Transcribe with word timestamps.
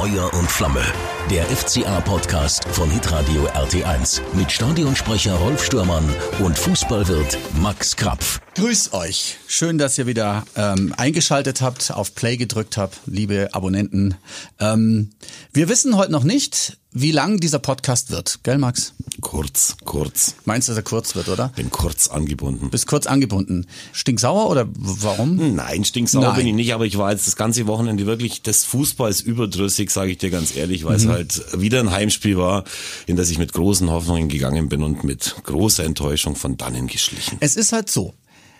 Feuer 0.00 0.32
und 0.32 0.50
Flamme. 0.50 0.82
Der 1.30 1.44
FCA-Podcast 1.44 2.64
von 2.72 2.90
Hitradio 2.90 3.46
RT1 3.48 4.22
mit 4.32 4.50
Stadionsprecher 4.50 5.34
Rolf 5.34 5.62
Stürmann 5.62 6.08
und 6.42 6.58
Fußballwirt 6.58 7.36
Max 7.60 7.96
Krapf. 7.96 8.40
Grüß 8.54 8.94
euch. 8.94 9.36
Schön, 9.46 9.76
dass 9.76 9.98
ihr 9.98 10.06
wieder 10.06 10.44
ähm, 10.56 10.94
eingeschaltet 10.96 11.60
habt, 11.60 11.90
auf 11.90 12.14
Play 12.14 12.38
gedrückt 12.38 12.78
habt, 12.78 12.98
liebe 13.04 13.50
Abonnenten. 13.52 14.14
Ähm, 14.58 15.10
wir 15.52 15.68
wissen 15.68 15.94
heute 15.98 16.12
noch 16.12 16.24
nicht, 16.24 16.78
wie 16.92 17.12
lang 17.12 17.38
dieser 17.38 17.58
Podcast 17.60 18.10
wird, 18.10 18.40
gell, 18.42 18.58
Max? 18.58 18.94
Kurz, 19.20 19.76
kurz. 19.84 20.34
Meinst 20.44 20.66
du, 20.68 20.72
dass 20.72 20.78
er 20.78 20.82
kurz 20.82 21.14
wird, 21.14 21.28
oder? 21.28 21.48
Bin 21.54 21.70
kurz 21.70 22.08
angebunden. 22.08 22.70
Bist 22.70 22.86
kurz 22.86 23.06
angebunden. 23.06 23.66
Stinksauer 23.92 24.48
oder 24.50 24.66
warum? 24.74 25.54
Nein, 25.54 25.84
stinksauer 25.84 26.22
Nein. 26.22 26.36
bin 26.36 26.46
ich 26.48 26.54
nicht, 26.54 26.74
aber 26.74 26.86
ich 26.86 26.98
war 26.98 27.12
jetzt 27.12 27.26
das 27.26 27.36
ganze 27.36 27.66
Wochenende 27.66 28.06
wirklich 28.06 28.42
des 28.42 28.64
Fußballs 28.64 29.20
überdrüssig, 29.20 29.90
sage 29.90 30.12
ich 30.12 30.18
dir 30.18 30.30
ganz 30.30 30.56
ehrlich, 30.56 30.84
weil 30.84 30.96
es 30.96 31.04
Mhm. 31.04 31.10
halt 31.10 31.60
wieder 31.60 31.80
ein 31.80 31.90
Heimspiel 31.90 32.36
war, 32.38 32.64
in 33.06 33.16
das 33.16 33.30
ich 33.30 33.38
mit 33.38 33.52
großen 33.52 33.88
Hoffnungen 33.90 34.28
gegangen 34.28 34.68
bin 34.68 34.82
und 34.82 35.04
mit 35.04 35.36
großer 35.44 35.84
Enttäuschung 35.84 36.34
von 36.34 36.56
dannen 36.56 36.86
geschlichen. 36.86 37.36
Es 37.40 37.56
ist 37.56 37.72
halt 37.72 37.90
so. 37.90 38.14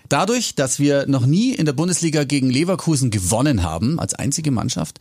Dadurch, 0.08 0.54
dass 0.56 0.78
wir 0.78 1.06
noch 1.06 1.24
nie 1.24 1.52
in 1.54 1.66
der 1.66 1.72
Bundesliga 1.72 2.24
gegen 2.24 2.50
Leverkusen 2.50 3.10
gewonnen 3.10 3.62
haben, 3.62 3.98
als 4.00 4.12
einzige 4.14 4.50
Mannschaft, 4.50 4.98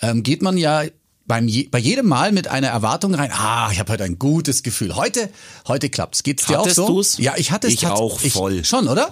ähm, 0.00 0.22
geht 0.22 0.40
man 0.42 0.56
ja 0.56 0.82
beim 1.26 1.48
je, 1.48 1.68
bei 1.70 1.78
jedem 1.78 2.06
Mal 2.06 2.32
mit 2.32 2.48
einer 2.48 2.68
Erwartung 2.68 3.14
rein. 3.14 3.30
Ah, 3.32 3.68
ich 3.72 3.78
habe 3.80 3.92
heute 3.92 4.04
ein 4.04 4.18
gutes 4.18 4.62
Gefühl. 4.62 4.94
Heute, 4.96 5.28
heute 5.66 5.88
klappt's. 5.90 6.22
Geht's 6.22 6.46
dir 6.46 6.58
Hattest 6.58 6.78
auch 6.80 6.86
so? 6.88 6.94
du's? 6.94 7.18
Ja, 7.18 7.34
ich 7.36 7.50
hatte 7.50 7.66
es 7.66 7.74
Ich 7.74 7.80
tats- 7.80 7.98
auch 8.00 8.20
voll. 8.20 8.64
schon, 8.64 8.88
oder? 8.88 9.10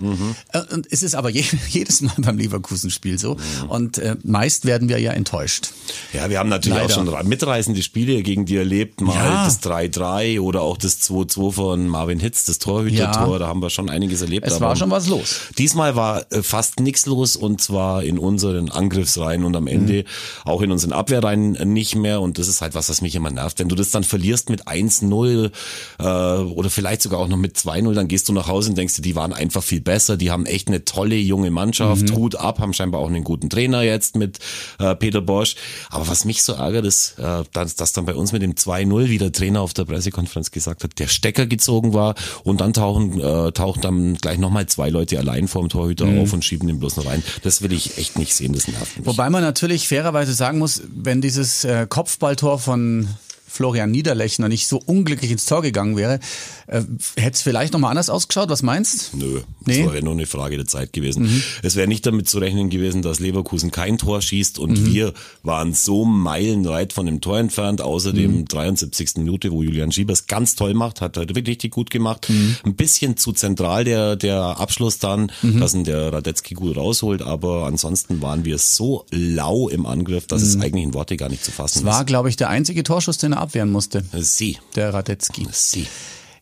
Äh, 0.52 0.60
Und 0.72 0.86
es 0.90 1.02
ist 1.02 1.14
aber 1.14 1.30
je, 1.30 1.44
jedes 1.68 2.00
Mal 2.02 2.12
beim 2.18 2.38
Leverkusen-Spiel 2.38 3.18
so. 3.18 3.36
Und 3.68 3.98
äh, 3.98 4.16
meist 4.22 4.64
werden 4.64 4.88
wir 4.88 4.98
ja 5.00 5.12
enttäuscht. 5.12 5.70
Ja, 6.12 6.30
wir 6.30 6.38
haben 6.38 6.48
natürlich 6.48 6.78
Leider. 6.78 7.00
auch 7.00 7.16
schon 7.18 7.28
mitreißende 7.28 7.82
Spiele 7.82 8.22
gegen 8.22 8.46
die 8.46 8.56
erlebt, 8.56 9.00
mal 9.00 9.14
Ja. 9.14 9.44
das 9.44 9.60
3-3 9.62 10.40
oder 10.40 10.62
auch 10.62 10.76
das 10.76 11.00
2-2 11.02 11.52
von 11.52 11.88
Marvin 11.88 12.20
Hitz, 12.20 12.44
das 12.44 12.58
Torhüter-Tor, 12.58 13.32
Ja. 13.34 13.38
da 13.40 13.46
haben 13.48 13.60
wir 13.60 13.70
schon 13.70 13.90
einiges 13.90 14.20
erlebt. 14.20 14.46
Es 14.46 14.60
war 14.60 14.76
schon 14.76 14.90
was 14.90 15.08
los. 15.08 15.40
Diesmal 15.58 15.96
war 15.96 16.30
äh, 16.32 16.42
fast 16.42 16.78
nichts 16.80 17.06
los 17.06 17.34
und 17.36 17.60
zwar 17.60 18.04
in 18.04 18.18
unseren 18.18 18.68
Angriffsreihen 18.70 19.42
und 19.44 19.56
am 19.56 19.66
Ende 19.66 20.04
Mhm. 20.04 20.50
auch 20.50 20.62
in 20.62 20.70
unseren 20.70 20.92
Abwehrreihen 20.92 21.52
nicht 21.72 21.94
mehr 21.96 22.03
und 22.12 22.38
das 22.38 22.48
ist 22.48 22.60
halt 22.60 22.74
was, 22.74 22.88
was 22.88 23.00
mich 23.02 23.14
immer 23.14 23.30
nervt. 23.30 23.58
Wenn 23.58 23.68
du 23.68 23.74
das 23.74 23.90
dann 23.90 24.04
verlierst 24.04 24.50
mit 24.50 24.66
1-0 24.68 25.50
äh, 25.98 26.02
oder 26.04 26.70
vielleicht 26.70 27.02
sogar 27.02 27.20
auch 27.20 27.28
noch 27.28 27.36
mit 27.36 27.56
2-0, 27.56 27.92
dann 27.94 28.08
gehst 28.08 28.28
du 28.28 28.32
nach 28.32 28.46
Hause 28.48 28.70
und 28.70 28.78
denkst 28.78 28.94
dir, 28.94 29.02
die 29.02 29.16
waren 29.16 29.32
einfach 29.32 29.62
viel 29.62 29.80
besser, 29.80 30.16
die 30.16 30.30
haben 30.30 30.46
echt 30.46 30.68
eine 30.68 30.84
tolle 30.84 31.16
junge 31.16 31.50
Mannschaft, 31.50 32.10
Mhm. 32.10 32.14
Hut 32.16 32.36
ab, 32.36 32.58
haben 32.58 32.72
scheinbar 32.72 33.00
auch 33.00 33.08
einen 33.08 33.24
guten 33.24 33.50
Trainer 33.50 33.82
jetzt 33.82 34.16
mit 34.16 34.38
äh, 34.78 34.94
Peter 34.94 35.20
Bosch. 35.20 35.56
Aber 35.90 36.06
was 36.08 36.24
mich 36.24 36.42
so 36.42 36.52
ärgert, 36.52 36.84
ist, 36.86 37.18
äh, 37.18 37.44
dass, 37.52 37.76
dass 37.76 37.92
dann 37.92 38.04
bei 38.06 38.14
uns 38.14 38.32
mit 38.32 38.42
dem 38.42 38.54
2-0, 38.54 39.08
wie 39.08 39.18
der 39.18 39.32
Trainer 39.32 39.60
auf 39.60 39.74
der 39.74 39.84
Pressekonferenz 39.84 40.50
gesagt 40.50 40.84
hat, 40.84 40.98
der 40.98 41.08
Stecker 41.08 41.46
gezogen 41.46 41.92
war 41.94 42.14
und 42.44 42.60
dann 42.60 42.72
tauchen, 42.72 43.20
äh, 43.20 43.52
tauchen 43.52 43.80
dann 43.82 44.14
gleich 44.16 44.38
nochmal 44.38 44.66
zwei 44.66 44.90
Leute 44.90 45.18
allein 45.18 45.48
vorm 45.48 45.68
Torhüter 45.68 46.06
Mhm. 46.06 46.20
auf 46.20 46.32
und 46.32 46.44
schieben 46.44 46.68
den 46.68 46.78
bloß 46.78 46.96
noch 46.96 47.06
rein. 47.06 47.22
Das 47.42 47.62
will 47.62 47.72
ich 47.72 47.98
echt 47.98 48.18
nicht 48.18 48.34
sehen, 48.34 48.52
das 48.52 48.68
nervt 48.68 48.96
mich. 48.98 49.06
Wobei 49.06 49.30
man 49.30 49.42
natürlich 49.42 49.88
fairerweise 49.88 50.34
sagen 50.34 50.58
muss, 50.58 50.82
wenn 50.94 51.20
dieses 51.20 51.64
äh, 51.64 51.86
Kopfballtor 51.94 52.58
von 52.58 53.08
Florian 53.54 53.90
Niederlechner 53.90 54.48
nicht 54.48 54.66
so 54.66 54.80
unglücklich 54.84 55.30
ins 55.30 55.46
Tor 55.46 55.62
gegangen 55.62 55.96
wäre, 55.96 56.18
äh, 56.66 56.82
hätte 57.16 57.34
es 57.34 57.42
vielleicht 57.42 57.72
nochmal 57.72 57.90
anders 57.90 58.10
ausgeschaut. 58.10 58.48
Was 58.48 58.62
meinst? 58.62 59.14
Nö, 59.14 59.40
Nee? 59.66 59.82
das 59.84 59.92
wäre 59.94 60.04
nur 60.04 60.12
eine 60.14 60.26
Frage 60.26 60.56
der 60.56 60.66
Zeit 60.66 60.92
gewesen. 60.92 61.42
Es 61.62 61.76
wäre 61.76 61.86
nicht 61.88 62.04
damit 62.04 62.28
zu 62.28 62.38
rechnen 62.38 62.68
gewesen, 62.68 63.00
dass 63.02 63.20
Leverkusen 63.20 63.70
kein 63.70 63.96
Tor 63.96 64.20
schießt 64.20 64.58
und 64.58 64.84
wir 64.92 65.14
waren 65.42 65.72
so 65.72 66.04
meilenweit 66.04 66.92
von 66.92 67.06
dem 67.06 67.20
Tor 67.20 67.38
entfernt, 67.38 67.80
außer 67.80 68.12
dem 68.12 68.44
73. 68.46 69.12
Minute, 69.18 69.52
wo 69.52 69.62
Julian 69.62 69.92
Schiebers 69.92 70.26
ganz 70.26 70.54
toll 70.56 70.74
macht, 70.74 71.00
hat 71.00 71.16
halt 71.16 71.28
wirklich 71.30 71.54
richtig 71.54 71.72
gut 71.72 71.90
gemacht. 71.90 72.28
Ein 72.64 72.74
bisschen 72.74 73.16
zu 73.16 73.32
zentral 73.32 73.84
der, 73.84 74.16
der 74.16 74.36
Abschluss 74.60 74.98
dann, 74.98 75.30
dass 75.42 75.74
ihn 75.74 75.84
der 75.84 76.12
Radetzky 76.12 76.54
gut 76.54 76.76
rausholt, 76.76 77.22
aber 77.22 77.66
ansonsten 77.66 78.20
waren 78.20 78.44
wir 78.44 78.58
so 78.58 79.06
lau 79.10 79.68
im 79.68 79.86
Angriff, 79.86 80.26
dass 80.26 80.42
es 80.42 80.56
eigentlich 80.60 80.84
in 80.84 80.94
Worte 80.94 81.16
gar 81.16 81.28
nicht 81.28 81.44
zu 81.44 81.52
fassen 81.52 81.78
Es 81.78 81.84
war, 81.84 82.04
glaube 82.04 82.28
ich, 82.28 82.36
der 82.36 82.48
einzige 82.50 82.82
Torschuss, 82.82 83.18
den 83.18 83.32
er 83.32 83.40
abwehren 83.44 83.70
musste. 83.70 84.04
Sie, 84.12 84.58
der 84.74 84.92
Radetzky. 84.92 85.46
sie. 85.52 85.86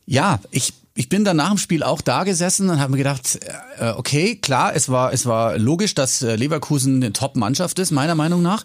Ja, 0.07 0.41
ich, 0.51 0.73
ich 0.95 1.09
bin 1.09 1.25
dann 1.25 1.37
nach 1.37 1.51
dem 1.51 1.59
Spiel 1.59 1.83
auch 1.83 2.01
da 2.01 2.25
gesessen 2.25 2.71
und 2.71 2.81
habe 2.81 2.93
mir 2.93 2.99
gedacht, 2.99 3.39
äh, 3.79 3.91
okay, 3.91 4.37
klar, 4.37 4.75
es 4.75 4.89
war, 4.89 5.12
es 5.12 5.27
war 5.27 5.59
logisch, 5.59 5.95
dass 5.95 6.23
äh, 6.23 6.37
Leverkusen 6.37 6.97
eine 6.97 7.12
Top-Mannschaft 7.12 7.79
ist, 7.79 7.91
meiner 7.91 8.15
Meinung 8.15 8.43
nach. 8.43 8.65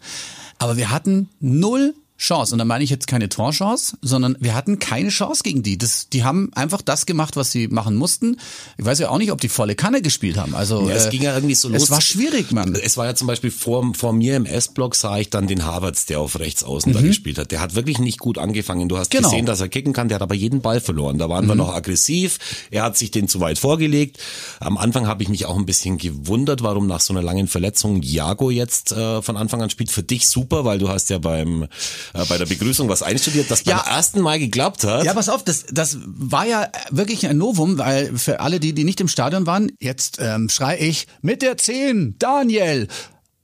Aber 0.59 0.77
wir 0.77 0.89
hatten 0.89 1.29
null 1.39 1.93
Chance. 2.17 2.53
Und 2.53 2.59
da 2.59 2.65
meine 2.65 2.83
ich 2.83 2.89
jetzt 2.89 3.07
keine 3.07 3.29
Torchance, 3.29 3.97
sondern 4.01 4.35
wir 4.39 4.55
hatten 4.55 4.79
keine 4.79 5.09
Chance 5.09 5.43
gegen 5.43 5.61
die. 5.63 5.77
Das, 5.77 6.09
die 6.09 6.23
haben 6.23 6.51
einfach 6.55 6.81
das 6.81 7.05
gemacht, 7.05 7.35
was 7.35 7.51
sie 7.51 7.67
machen 7.67 7.95
mussten. 7.95 8.37
Ich 8.77 8.85
weiß 8.85 8.99
ja 8.99 9.09
auch 9.09 9.17
nicht, 9.19 9.31
ob 9.31 9.39
die 9.41 9.49
volle 9.49 9.75
Kanne 9.75 10.01
gespielt 10.01 10.37
haben. 10.37 10.55
Also 10.55 10.89
Ja, 10.89 10.95
es 10.95 11.05
äh, 11.05 11.09
ging 11.11 11.21
ja 11.23 11.35
irgendwie 11.35 11.55
so 11.55 11.69
los. 11.69 11.83
Es 11.83 11.89
war 11.91 12.01
schwierig, 12.01 12.51
Mann. 12.51 12.75
Es 12.75 12.97
war 12.97 13.05
ja 13.05 13.15
zum 13.15 13.27
Beispiel 13.27 13.51
vor, 13.51 13.93
vor 13.95 14.13
mir 14.13 14.35
im 14.35 14.45
S-Block 14.45 14.95
sah 14.95 15.17
ich 15.19 15.29
dann 15.29 15.47
den 15.47 15.65
Havertz, 15.65 16.05
der 16.07 16.19
auf 16.19 16.39
rechts 16.39 16.63
außen 16.63 16.91
da 16.93 17.01
gespielt 17.01 17.37
hat. 17.37 17.51
Der 17.51 17.59
hat 17.61 17.75
wirklich 17.75 17.99
nicht 17.99 18.19
gut 18.19 18.37
angefangen. 18.37 18.89
Du 18.89 18.97
hast 18.97 19.13
Mhm. 19.13 19.17
Genau. 19.17 19.27
Mhm. 19.29 19.31
gesehen, 19.31 19.45
dass 19.45 19.61
er 19.61 19.69
kicken 19.69 19.93
kann, 19.93 20.07
der 20.09 20.15
hat 20.15 20.21
aber 20.23 20.35
jeden 20.35 20.61
Ball 20.61 20.81
verloren. 20.81 21.17
Da 21.17 21.29
waren 21.29 21.45
wir 21.47 21.55
noch 21.55 21.73
aggressiv. 21.73 22.39
Er 22.71 22.83
hat 22.83 22.97
sich 22.97 23.11
den 23.11 23.27
zu 23.27 23.39
weit 23.39 23.57
vorgelegt. 23.59 24.17
Am 24.59 24.77
Anfang 24.77 25.07
habe 25.07 25.23
ich 25.23 25.29
mich 25.29 25.45
auch 25.45 25.55
ein 25.57 25.65
bisschen 25.65 25.97
gewundert, 25.97 26.63
warum 26.63 26.87
nach 26.87 26.99
so 27.01 27.13
einer 27.13 27.21
langen 27.21 27.47
Verletzung 27.47 28.01
Jago 28.01 28.49
jetzt 28.49 28.91
äh, 28.91 29.21
von 29.21 29.37
Anfang 29.37 29.61
an 29.61 29.69
spielt. 29.69 29.91
Für 29.91 30.03
dich 30.03 30.27
super, 30.27 30.65
weil 30.65 30.77
du 30.79 30.89
hast 30.89 31.09
ja 31.09 31.19
beim 31.19 31.67
äh, 32.13 32.25
bei 32.25 32.37
der 32.37 32.45
Begrüßung 32.45 32.89
was 32.89 33.03
einstudiert, 33.03 33.49
das 33.51 33.63
Ja. 33.65 33.77
beim 33.77 33.93
ersten 33.93 34.21
Mal 34.21 34.39
geklappt 34.39 34.83
hat. 34.83 35.03
Ja, 35.05 35.13
pass 35.13 35.29
auf, 35.29 35.43
das, 35.43 35.65
das 35.71 35.97
war 36.05 36.45
ja 36.45 36.69
wirklich 36.91 37.27
ein 37.27 37.37
Novum, 37.37 37.77
weil 37.77 38.17
für 38.17 38.39
alle, 38.39 38.59
die, 38.59 38.73
die 38.73 38.83
nicht 38.83 38.99
im 39.01 39.07
Stadion 39.07 39.45
waren, 39.45 39.71
jetzt 39.79 40.17
ähm, 40.21 40.49
schrei 40.49 40.77
ich 40.79 41.07
mit 41.21 41.41
der 41.41 41.57
10, 41.57 42.15
Daniel. 42.19 42.87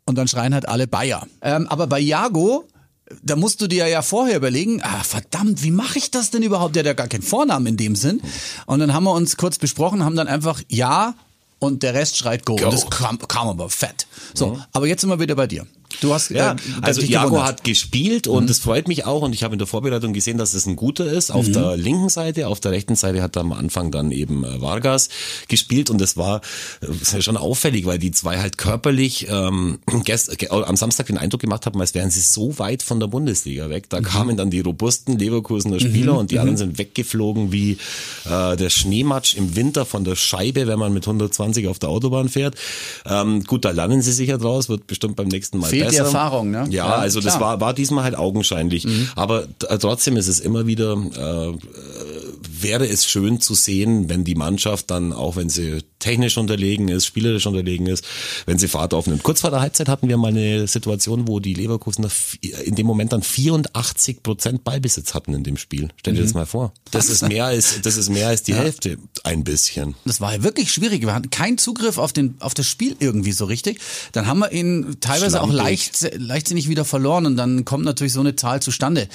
Und 0.06 0.18
dann 0.18 0.28
schreien 0.28 0.54
halt 0.54 0.68
alle 0.68 0.86
Bayer. 0.88 1.26
Ähm, 1.42 1.68
aber 1.68 1.88
bei 1.88 2.00
Jago, 2.00 2.68
da 3.22 3.36
musst 3.36 3.62
du 3.62 3.68
dir 3.68 3.88
ja 3.88 4.02
vorher 4.02 4.36
überlegen, 4.38 4.82
ah, 4.84 5.04
verdammt, 5.04 5.64
wie 5.64 5.72
mache 5.72 5.98
ich 5.98 6.12
das 6.12 6.30
denn 6.32 6.44
überhaupt? 6.44 6.76
Der 6.76 6.82
hat 6.82 6.88
ja 6.88 6.94
gar 6.94 7.08
keinen 7.08 7.22
Vornamen 7.22 7.68
in 7.68 7.78
dem 7.78 7.96
Sinn. 7.96 8.22
Und 8.66 8.80
dann 8.80 8.94
haben 8.94 9.04
wir 9.06 9.14
uns 9.14 9.38
kurz 9.38 9.58
besprochen, 9.60 10.04
haben 10.04 10.16
dann 10.16 10.28
einfach 10.28 10.62
Ja 10.68 11.16
und 11.60 11.84
der 11.84 11.94
Rest 11.94 12.18
schreit 12.18 12.46
Go. 12.46 12.56
Go. 12.58 12.66
Und 12.66 12.74
das 12.74 12.90
kam, 12.90 13.18
kam 13.20 13.48
aber 13.48 13.70
fett. 13.70 14.08
So, 14.34 14.60
aber 14.74 14.88
jetzt 14.88 15.02
sind 15.02 15.10
wir 15.10 15.20
wieder 15.20 15.36
bei 15.36 15.48
dir. 15.48 15.66
Du 16.02 16.14
hast 16.14 16.30
Ja, 16.32 16.54
äh, 16.54 16.56
also 16.82 17.02
gewundert. 17.02 17.44
hat 17.44 17.64
gespielt 17.64 18.28
und 18.28 18.50
es 18.50 18.60
freut 18.60 18.88
mich 18.88 19.06
auch 19.06 19.22
und 19.22 19.34
ich 19.34 19.44
habe 19.44 19.54
in 19.56 19.60
der 19.60 19.68
Vorbereitung 19.68 20.14
gesehen, 20.14 20.38
dass 20.38 20.54
es 20.54 20.66
ein 20.66 20.76
guter 20.76 21.06
ist. 21.06 21.32
Auf 21.32 21.48
Mhm. 21.48 21.54
der 21.54 21.78
linken 21.78 22.10
Seite, 22.10 22.48
auf 22.48 22.60
der 22.60 22.72
rechten 22.72 22.96
Seite 22.96 23.22
hat 23.22 23.38
am 23.38 23.52
Anfang 23.54 23.92
dann 23.92 24.12
eben 24.12 24.44
äh, 24.44 24.62
Vargas 24.62 25.10
gespielt 25.48 25.90
und 25.90 26.00
das 26.00 26.18
war, 26.18 26.42
äh, 26.82 26.88
ja 27.14 27.22
schon 27.22 27.38
auffällig, 27.38 27.86
weil 27.86 28.00
die 28.00 28.12
zwei 28.12 28.40
halt 28.40 28.58
körperlich 28.58 29.28
ähm, 29.30 29.80
gest, 30.04 30.38
ge, 30.38 30.50
am 30.50 30.76
Samstag 30.76 31.08
den 31.08 31.18
Eindruck 31.18 31.42
gemacht 31.42 31.66
haben, 31.66 31.80
als 31.80 31.94
wären 31.94 32.10
sie 32.10 32.22
so 32.22 32.58
weit 32.60 32.84
von 32.84 33.00
der 33.00 33.08
Bundesliga 33.08 33.70
weg. 33.70 33.84
Mhm. 33.86 33.90
Da 33.90 34.02
kamen 34.02 34.38
dann 34.38 34.50
die 34.50 34.60
robusten 34.62 35.18
Leverkusener 35.18 35.80
Spieler 35.80 36.18
und 36.18 36.32
die 36.32 36.40
anderen 36.40 36.58
sind 36.58 36.78
weggeflogen 36.78 37.52
wie 37.52 37.78
äh, 38.26 38.56
der 38.56 38.70
Schneematsch 38.70 39.36
im 39.36 39.56
Winter 39.56 39.86
von 39.86 40.04
der 40.04 40.16
Scheibe, 40.16 40.68
wenn 40.68 40.80
man 40.80 40.94
mit 40.94 41.06
120 41.06 41.68
auf 41.68 41.80
der 41.80 41.90
Autobahn 41.90 42.30
fährt. 42.30 42.56
Ähm, 43.06 43.44
gut, 43.44 43.66
da 43.66 43.72
lernen 43.72 44.02
sie 44.02 44.12
sicher 44.12 44.38
draus, 44.38 44.70
wird 44.70 44.88
bestimmt 44.88 45.16
beim 45.16 45.28
nächsten 45.28 45.58
Mal 45.60 45.70
Fehlt 45.84 45.94
die 45.94 45.98
besser. 45.98 46.06
Erfahrung, 46.18 46.52
ne? 46.52 46.66
Ja, 46.70 46.88
Ja, 46.88 46.96
also 46.96 47.22
das 47.22 47.38
klar. 47.38 47.52
war, 47.54 47.62
war 47.62 47.74
diesmal 47.74 48.04
halt 48.04 48.16
augenscheinlich. 48.16 48.88
Aber 49.16 49.44
t- 49.60 49.68
äh, 49.68 49.78
trotzdem 49.78 50.18
ist 50.18 50.28
es 50.28 50.40
immer 50.40 50.66
wieder, 50.68 50.94
äh, 51.16 51.50
äh, 51.50 51.58
wäre 52.62 52.88
es 52.88 53.06
schön 53.06 53.40
zu 53.40 53.54
sehen, 53.56 54.10
wenn 54.10 54.24
die 54.24 54.36
Mannschaft 54.36 54.90
dann, 54.92 55.12
auch 55.14 55.36
wenn 55.36 55.50
sie 55.50 55.80
technisch 56.04 56.38
unterlegen 56.38 56.90
ist, 56.90 57.06
spielerisch 57.06 57.46
unterlegen 57.48 57.88
ist, 57.88 58.04
wenn 58.46 58.58
sie 58.60 58.68
Fahrt 58.68 58.94
aufnimmt. 58.94 59.24
Kurz 59.24 59.42
vor 59.42 59.50
der 59.52 59.62
Halbzeit 59.62 59.88
hatten 59.88 60.10
wir 60.10 60.18
mal 60.18 60.28
eine 60.28 60.68
Situation, 60.68 61.28
wo 61.28 61.40
die 61.40 61.54
Leverkusener 61.54 62.10
vi- 62.10 62.42
in 62.64 62.76
dem 62.76 62.86
Moment 62.86 63.14
dann 63.14 63.24
84 63.24 64.22
Prozent 64.22 64.64
Ballbesitz 64.64 65.14
hatten 65.14 65.34
in 65.34 65.44
dem 65.44 65.58
Spiel. 65.58 65.90
Stell 65.98 66.14
dir 66.16 66.22
das 66.24 66.34
mal 66.34 66.46
vor. 66.46 66.74
Das 66.92 67.10
ist 67.10 67.28
mehr 67.28 67.46
als, 67.46 67.82
das 67.82 67.96
ist 67.98 68.10
mehr 68.10 68.28
als 68.28 68.44
die 68.44 68.54
Hälfte. 68.54 68.98
Ein 69.24 69.44
bisschen. 69.44 69.96
Das 70.06 70.20
war 70.20 70.34
ja 70.36 70.44
wirklich 70.44 70.72
schwierig. 70.74 71.02
Wir 71.02 71.14
hatten 71.14 71.30
keinen 71.30 71.58
Zugriff 71.58 71.98
auf, 71.98 72.12
den, 72.14 72.36
auf 72.40 72.54
das 72.54 72.68
Spiel 72.68 72.96
irgendwie 73.00 73.32
so 73.32 73.46
richtig. 73.46 73.80
Dann 74.12 74.28
haben 74.28 74.40
wir 74.40 74.52
ihn 74.52 74.98
teilweise 75.00 75.42
auch 75.42 75.50
Schlampig. 75.50 75.92
leicht, 76.02 76.12
leichtsinnig 76.18 76.68
wieder 76.68 76.84
verloren 76.86 77.26
und 77.26 77.38
dann 77.38 77.64
kommt 77.66 77.86
natürlich 77.86 78.14
so 78.14 78.20
eine 78.20 78.36
Zahl 78.36 78.62
zustande. 78.62 79.08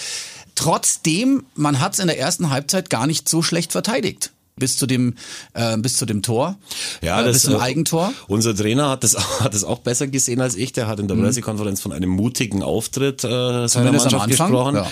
Trotzdem, 0.54 1.44
man 1.54 1.78
hat 1.80 1.92
es 1.94 1.98
in 2.00 2.08
der 2.08 2.18
ersten 2.18 2.50
Halbzeit 2.50 2.90
gar 2.90 3.06
nicht 3.06 3.28
so 3.28 3.42
schlecht 3.42 3.72
verteidigt. 3.72 4.32
Bis 4.58 4.76
zu 4.76 4.86
dem 4.86 5.14
äh, 5.54 5.76
bis 5.78 5.96
zu 5.96 6.06
dem 6.06 6.22
Tor, 6.22 6.56
Ja, 7.02 7.20
äh, 7.20 7.24
das, 7.24 7.34
bis 7.34 7.42
zum 7.44 7.54
äh, 7.54 7.58
Eigentor. 7.58 8.12
Unser 8.26 8.54
Trainer 8.54 8.90
hat 8.90 9.04
das, 9.04 9.16
hat 9.40 9.54
das 9.54 9.64
auch 9.64 9.78
besser 9.80 10.06
gesehen 10.06 10.40
als 10.40 10.54
ich. 10.56 10.72
Der 10.72 10.86
hat 10.88 11.00
in 11.00 11.08
der 11.08 11.14
Pressekonferenz 11.14 11.80
von 11.80 11.92
einem 11.92 12.10
mutigen 12.10 12.62
Auftritt 12.62 13.24
äh, 13.24 13.66
seiner 13.68 13.92
Mhm. 13.92 13.96
Mannschaft 13.98 14.28
gesprochen. 14.28 14.74
ja. 14.76 14.86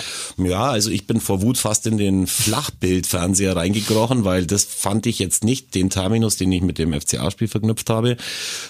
Ja. 0.45 0.63
also 0.69 0.89
ich 0.89 1.07
bin 1.07 1.19
vor 1.21 1.41
Wut 1.41 1.57
fast 1.57 1.85
in 1.87 1.97
den 1.97 2.27
Flachbildfernseher 2.27 3.55
reingekrochen, 3.55 4.23
weil 4.25 4.45
das 4.45 4.63
fand 4.63 5.05
ich 5.05 5.19
jetzt 5.19 5.43
nicht 5.43 5.75
den 5.75 5.89
Terminus, 5.89 6.35
den 6.37 6.51
ich 6.51 6.61
mit 6.61 6.77
dem 6.77 6.93
FCA-Spiel 6.99 7.47
verknüpft 7.47 7.89
habe. 7.89 8.17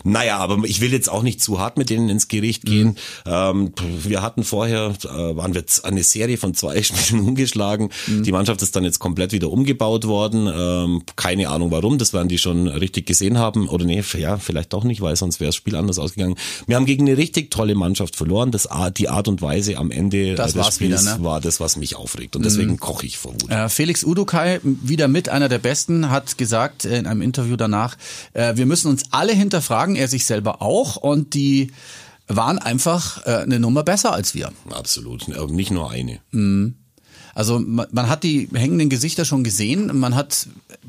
Naja, 0.03 0.37
aber 0.37 0.59
ich 0.65 0.81
will 0.81 0.91
jetzt 0.91 1.09
auch 1.09 1.23
nicht 1.23 1.41
zu 1.41 1.59
hart 1.59 1.77
mit 1.77 1.89
denen 1.89 2.09
ins 2.09 2.27
Gericht 2.27 2.63
gehen. 2.65 2.97
Ähm, 3.25 3.73
wir 4.03 4.21
hatten 4.21 4.43
vorher, 4.43 4.93
äh, 5.03 5.07
waren 5.35 5.53
wir 5.53 5.63
eine 5.83 6.03
Serie 6.03 6.37
von 6.37 6.53
zwei 6.53 6.81
Spielen 6.87 7.21
umgeschlagen. 7.27 7.89
Die 8.07 8.31
Mannschaft 8.31 8.61
ist 8.61 8.75
dann 8.75 8.83
jetzt 8.83 8.99
komplett 8.99 9.31
wieder 9.31 9.49
umgebaut 9.51 10.05
worden. 10.07 10.47
Ähm, 10.53 10.86
keine 11.15 11.49
Ahnung 11.49 11.71
warum, 11.71 11.97
das 11.97 12.13
werden 12.13 12.27
die 12.27 12.37
schon 12.37 12.67
richtig 12.67 13.05
gesehen 13.05 13.37
haben. 13.37 13.67
Oder 13.67 13.85
nee, 13.85 14.03
ja, 14.17 14.37
vielleicht 14.37 14.73
doch 14.73 14.83
nicht, 14.83 15.01
weil 15.01 15.15
sonst 15.15 15.39
wäre 15.39 15.49
das 15.49 15.55
Spiel 15.55 15.75
anders 15.75 15.99
ausgegangen. 15.99 16.35
Wir 16.65 16.75
haben 16.75 16.85
gegen 16.85 17.07
eine 17.07 17.17
richtig 17.17 17.51
tolle 17.51 17.75
Mannschaft 17.75 18.15
verloren. 18.15 18.51
Das, 18.51 18.67
die 18.97 19.09
Art 19.09 19.27
und 19.27 19.41
Weise 19.41 19.77
am 19.77 19.91
Ende 19.91 20.35
Das 20.35 20.51
äh, 20.51 20.53
des 20.53 20.65
war's 20.65 20.75
Spiels 20.75 21.01
wieder, 21.03 21.17
ne? 21.17 21.23
war 21.23 21.41
das, 21.41 21.59
was 21.59 21.77
mich 21.77 21.95
aufregt. 21.95 22.35
Und 22.35 22.45
deswegen 22.45 22.77
koche 22.79 23.05
ich 23.05 23.17
vor 23.17 23.33
Wut. 23.33 23.49
Äh, 23.49 23.69
Felix 23.69 24.03
Udukai, 24.03 24.59
wieder 24.63 25.07
mit 25.07 25.29
einer 25.29 25.49
der 25.49 25.59
Besten, 25.59 26.09
hat 26.09 26.37
gesagt 26.37 26.85
äh, 26.85 26.97
in 26.97 27.07
einem 27.07 27.21
Interview 27.21 27.55
danach, 27.55 27.97
äh, 28.33 28.55
wir 28.55 28.65
müssen 28.65 28.89
uns 28.89 29.03
alle 29.11 29.33
hinterfragen, 29.33 29.95
er 29.95 30.07
sich 30.07 30.25
selber 30.25 30.61
auch, 30.61 30.95
und 30.95 31.33
die 31.33 31.71
waren 32.27 32.59
einfach 32.59 33.25
äh, 33.25 33.37
eine 33.37 33.59
Nummer 33.59 33.83
besser 33.83 34.13
als 34.13 34.33
wir. 34.33 34.51
Absolut. 34.69 35.29
Aber 35.35 35.51
nicht 35.51 35.71
nur 35.71 35.89
eine. 35.89 36.19
Also 37.37 37.59
man, 37.59 37.85
man 37.91 38.09
hat 38.09 38.23
die 38.23 38.49
hängenden 38.51 38.89
Gesichter 38.89 39.23
schon 39.23 39.43
gesehen. 39.43 39.95
Man 39.99 40.15
hat, 40.15 40.47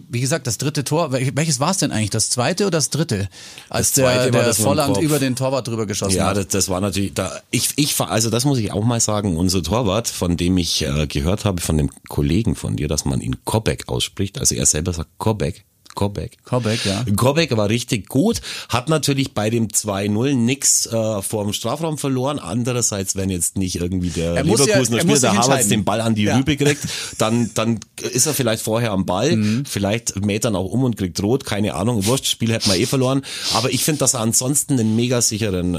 wie 0.08 0.20
gesagt, 0.22 0.46
das 0.46 0.56
dritte 0.56 0.82
Tor. 0.82 1.12
wel- 1.12 1.30
Welches 1.34 1.60
war 1.60 1.72
es 1.72 1.76
denn 1.76 1.92
eigentlich? 1.92 2.08
Das 2.08 2.30
zweite 2.30 2.64
oder 2.64 2.78
das 2.78 2.88
dritte? 2.88 3.28
Als 3.68 3.88
Das 3.92 4.02
zweite 4.02 4.30
der, 4.30 4.44
der 4.44 4.54
Volland 4.54 4.96
über 4.96 5.18
den 5.18 5.36
Torwart 5.36 5.68
drüber 5.68 5.84
geschossen 5.84 6.16
Ja, 6.16 6.28
hat. 6.28 6.38
das, 6.38 6.48
das 6.48 6.70
war 6.70 6.80
natürlich 6.80 7.12
da. 7.12 7.30
Ich, 7.50 7.74
ich, 7.76 8.00
also 8.00 8.30
das 8.30 8.46
muss 8.46 8.56
ich 8.58 8.72
auch 8.72 8.82
mal 8.84 8.98
sagen. 8.98 9.36
Unser 9.36 9.62
Torwart, 9.62 10.08
von 10.08 10.38
dem 10.38 10.56
ich 10.56 10.80
äh, 10.86 11.06
gehört 11.06 11.44
habe, 11.44 11.60
von 11.60 11.76
dem 11.76 11.90
Kollegen 12.08 12.54
von 12.54 12.76
dir, 12.76 12.88
dass 12.88 13.04
man 13.04 13.20
ihn 13.20 13.36
Kobek 13.44 13.86
ausspricht. 13.90 14.38
Also 14.38 14.54
er 14.54 14.64
selber 14.64 14.94
sagt 14.94 15.10
Kobek. 15.18 15.66
Kobek. 15.94 16.38
Kobek, 16.44 16.84
ja. 16.84 17.04
Kobek 17.16 17.56
war 17.56 17.68
richtig 17.68 18.08
gut, 18.08 18.40
hat 18.68 18.88
natürlich 18.88 19.34
bei 19.34 19.50
dem 19.50 19.68
2-0 19.68 20.34
nix 20.34 20.86
äh, 20.86 21.22
vor 21.22 21.44
dem 21.44 21.52
Strafraum 21.52 21.98
verloren. 21.98 22.38
Andererseits, 22.38 23.16
wenn 23.16 23.30
jetzt 23.30 23.56
nicht 23.56 23.76
irgendwie 23.76 24.10
der 24.10 24.30
Er 24.30 24.34
ja- 24.36 24.42
Leverkusener 24.42 24.98
er 24.98 25.02
Spieler, 25.02 25.18
der 25.20 25.36
Havertz, 25.38 25.68
den 25.68 25.84
Ball 25.84 26.00
an 26.00 26.14
die 26.14 26.24
Ja. 26.24 26.36
Rübe 26.36 26.56
kriegt, 26.56 26.80
dann, 27.18 27.50
dann 27.54 27.80
ist 28.12 28.26
er 28.26 28.34
vielleicht 28.34 28.62
vorher 28.62 28.92
am 28.92 29.06
Ball, 29.06 29.36
Mhm. 29.36 29.64
vielleicht 29.64 30.24
mäht 30.24 30.44
er 30.44 30.54
auch 30.54 30.70
um 30.72 30.84
und 30.84 30.96
kriegt 30.96 31.22
rot, 31.22 31.44
keine 31.44 31.74
Ahnung, 31.74 32.06
wurscht, 32.06 32.26
Spiel 32.26 32.52
hätten 32.52 32.70
wir 32.70 32.78
eh 32.78 32.86
verloren. 32.86 33.22
Aber 33.54 33.70
ich 33.70 33.84
finde, 33.84 33.98
dass 34.00 34.14
er 34.14 34.20
ansonsten 34.20 34.74
einen 34.78 34.94
mega 34.96 35.20
sicheren 35.20 35.74
äh, 35.74 35.78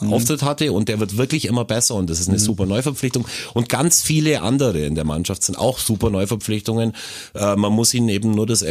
Mhm. 0.00 0.12
Auftritt 0.12 0.42
hatte 0.42 0.72
und 0.72 0.88
der 0.88 1.00
wird 1.00 1.16
wirklich 1.16 1.46
immer 1.46 1.64
besser 1.64 1.94
und 1.94 2.10
das 2.10 2.20
ist 2.20 2.28
eine 2.28 2.38
super 2.38 2.66
Neuverpflichtung. 2.66 3.26
Und 3.54 3.68
ganz 3.68 4.02
viele 4.02 4.42
andere 4.42 4.80
in 4.80 4.94
der 4.94 5.04
Mannschaft 5.04 5.42
sind 5.42 5.56
auch 5.58 5.78
super 5.78 6.10
Neuverpflichtungen. 6.10 6.92
Äh, 7.34 7.56
man 7.56 7.72
muss 7.72 7.94
ihnen 7.94 8.08
eben 8.08 8.30
nur 8.32 8.46
das 8.46 8.62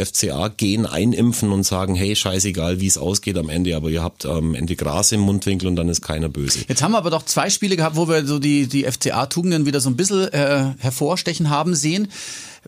FCA-Gen 0.74 0.86
einimpfen 0.86 1.52
und 1.52 1.64
sagen, 1.64 1.94
hey, 1.94 2.14
scheißegal, 2.16 2.80
wie 2.80 2.86
es 2.86 2.98
ausgeht 2.98 3.38
am 3.38 3.48
Ende, 3.48 3.76
aber 3.76 3.88
ihr 3.90 4.02
habt 4.02 4.26
am 4.26 4.54
Ende 4.54 4.76
Gras 4.76 5.12
im 5.12 5.20
Mundwinkel 5.20 5.68
und 5.68 5.76
dann 5.76 5.88
ist 5.88 6.02
keiner 6.02 6.28
böse. 6.28 6.60
Jetzt 6.68 6.82
haben 6.82 6.92
wir 6.92 6.98
aber 6.98 7.10
doch 7.10 7.24
zwei 7.24 7.50
Spiele 7.50 7.76
gehabt, 7.76 7.96
wo 7.96 8.08
wir 8.08 8.26
so 8.26 8.38
die, 8.38 8.66
die 8.66 8.84
FCA-Tugenden 8.84 9.66
wieder 9.66 9.80
so 9.80 9.90
ein 9.90 9.96
bisschen 9.96 10.32
äh, 10.32 10.72
hervorstechen 10.78 11.50
haben 11.50 11.74
sehen. 11.74 12.08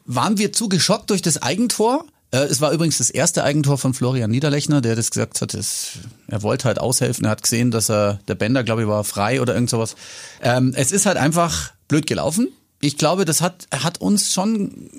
Waren 0.05 0.39
wir 0.39 0.53
zu 0.53 0.69
geschockt 0.69 1.11
durch 1.11 1.23
das 1.23 1.43
Eigentor? 1.43 2.05
Äh, 2.31 2.39
es 2.39 2.61
war 2.61 2.73
übrigens 2.73 2.99
das 2.99 3.11
erste 3.11 3.45
Eigentor 3.45 3.79
von 3.79 3.95
Florian 3.95 4.31
Niederlechner, 4.31 4.81
der 4.81 4.97
das 4.97 5.11
gesagt 5.11 5.41
hat, 5.41 5.55
es, 5.55 5.99
er 6.29 6.43
wollte 6.43 6.67
halt 6.67 6.79
aushelfen, 6.79 7.25
er 7.25 7.33
hat 7.33 7.43
gesehen, 7.43 7.71
dass 7.71 7.91
er, 7.91 8.21
der 8.29 8.35
Bender, 8.35 8.63
glaube 8.65 8.83
ich, 8.83 8.89
war 8.89 9.05
frei 9.05 9.41
oder 9.41 9.55
irgend 9.55 9.71
sowas. 9.71 9.97
Ähm, 10.43 10.73
es 10.77 10.93
ist 10.93 11.07
halt 11.07 11.17
einfach 11.17 11.73
blöd 11.89 12.07
gelaufen. 12.07 12.49
Ich 12.81 12.99
glaube, 12.99 13.25
das 13.25 13.41
hat, 13.41 13.67
hat 13.73 14.01
uns 14.01 14.35
schon 14.35 14.91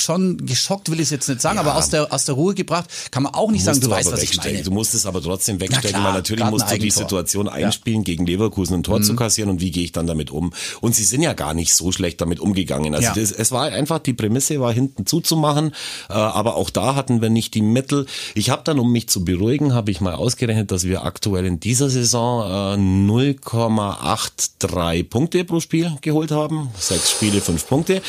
schon 0.00 0.46
geschockt, 0.46 0.90
will 0.90 0.98
ich 1.00 1.04
es 1.06 1.10
jetzt 1.10 1.28
nicht 1.28 1.40
sagen, 1.40 1.56
Ja. 1.56 1.62
aber 1.62 1.74
aus 1.76 1.88
der, 1.90 2.12
aus 2.12 2.24
der 2.24 2.34
Ruhe 2.34 2.54
gebracht, 2.54 2.88
kann 3.10 3.22
man 3.22 3.34
auch 3.34 3.50
nicht 3.50 3.64
sagen, 3.64 3.80
du 3.80 3.90
weißt, 3.90 4.10
was 4.12 4.22
ich 4.22 4.36
meine. 4.36 4.62
Du 4.62 4.70
musst 4.70 4.94
es 4.94 5.06
aber 5.06 5.20
trotzdem 5.22 5.60
wegstecken, 5.60 5.90
klar, 5.90 6.04
weil 6.04 6.12
natürlich 6.14 6.44
musst 6.46 6.70
du 6.70 6.78
die. 6.78 6.90
Situation 6.90 7.48
einspielen, 7.48 8.02
gegen 8.04 8.26
Leverkusen 8.26 8.74
ein 8.74 8.78
Mhm. 8.78 8.82
Tor 8.84 9.02
zu 9.02 9.14
kassieren 9.16 9.50
und 9.50 9.60
wie 9.60 9.70
gehe 9.70 9.84
ich 9.84 9.92
dann 9.92 10.06
damit 10.06 10.30
um. 10.30 10.52
Und 10.80 10.94
sie 10.94 11.04
sind 11.04 11.22
ja 11.22 11.32
gar 11.32 11.54
nicht 11.54 11.74
so 11.74 11.92
schlecht 11.92 12.20
damit 12.20 12.40
umgegangen. 12.40 12.94
Also 12.94 13.08
Ja. 13.08 13.14
das, 13.14 13.30
es 13.32 13.50
war 13.52 13.64
einfach, 13.66 13.98
die 13.98 14.12
Prämisse 14.14 14.58
war 14.60 14.72
hinten 14.72 15.06
zuzumachen, 15.06 15.72
äh, 16.08 16.12
aber 16.14 16.56
auch 16.56 16.70
da 16.70 16.94
hatten 16.94 17.20
wir 17.20 17.30
nicht 17.30 17.54
die 17.54 17.62
Mittel. 17.62 18.06
Ich 18.34 18.50
habe 18.50 18.62
dann, 18.64 18.78
um 18.78 18.90
mich 18.92 19.08
zu 19.08 19.24
beruhigen, 19.24 19.74
habe 19.74 19.90
ich 19.90 20.00
mal 20.00 20.14
ausgerechnet, 20.14 20.70
dass 20.70 20.84
wir 20.84 21.04
aktuell 21.04 21.44
in 21.46 21.60
dieser 21.60 21.88
Saison 21.90 22.48
äh, 22.48 22.76
0,83 23.10 25.04
Punkte 25.08 25.44
pro 25.44 25.60
Spiel 25.60 25.92
geholt 26.00 26.30
haben. 26.30 26.70
Sechs 26.78 27.10
Spiele, 27.10 27.40
fünf 27.40 27.66
Punkte. 27.66 28.02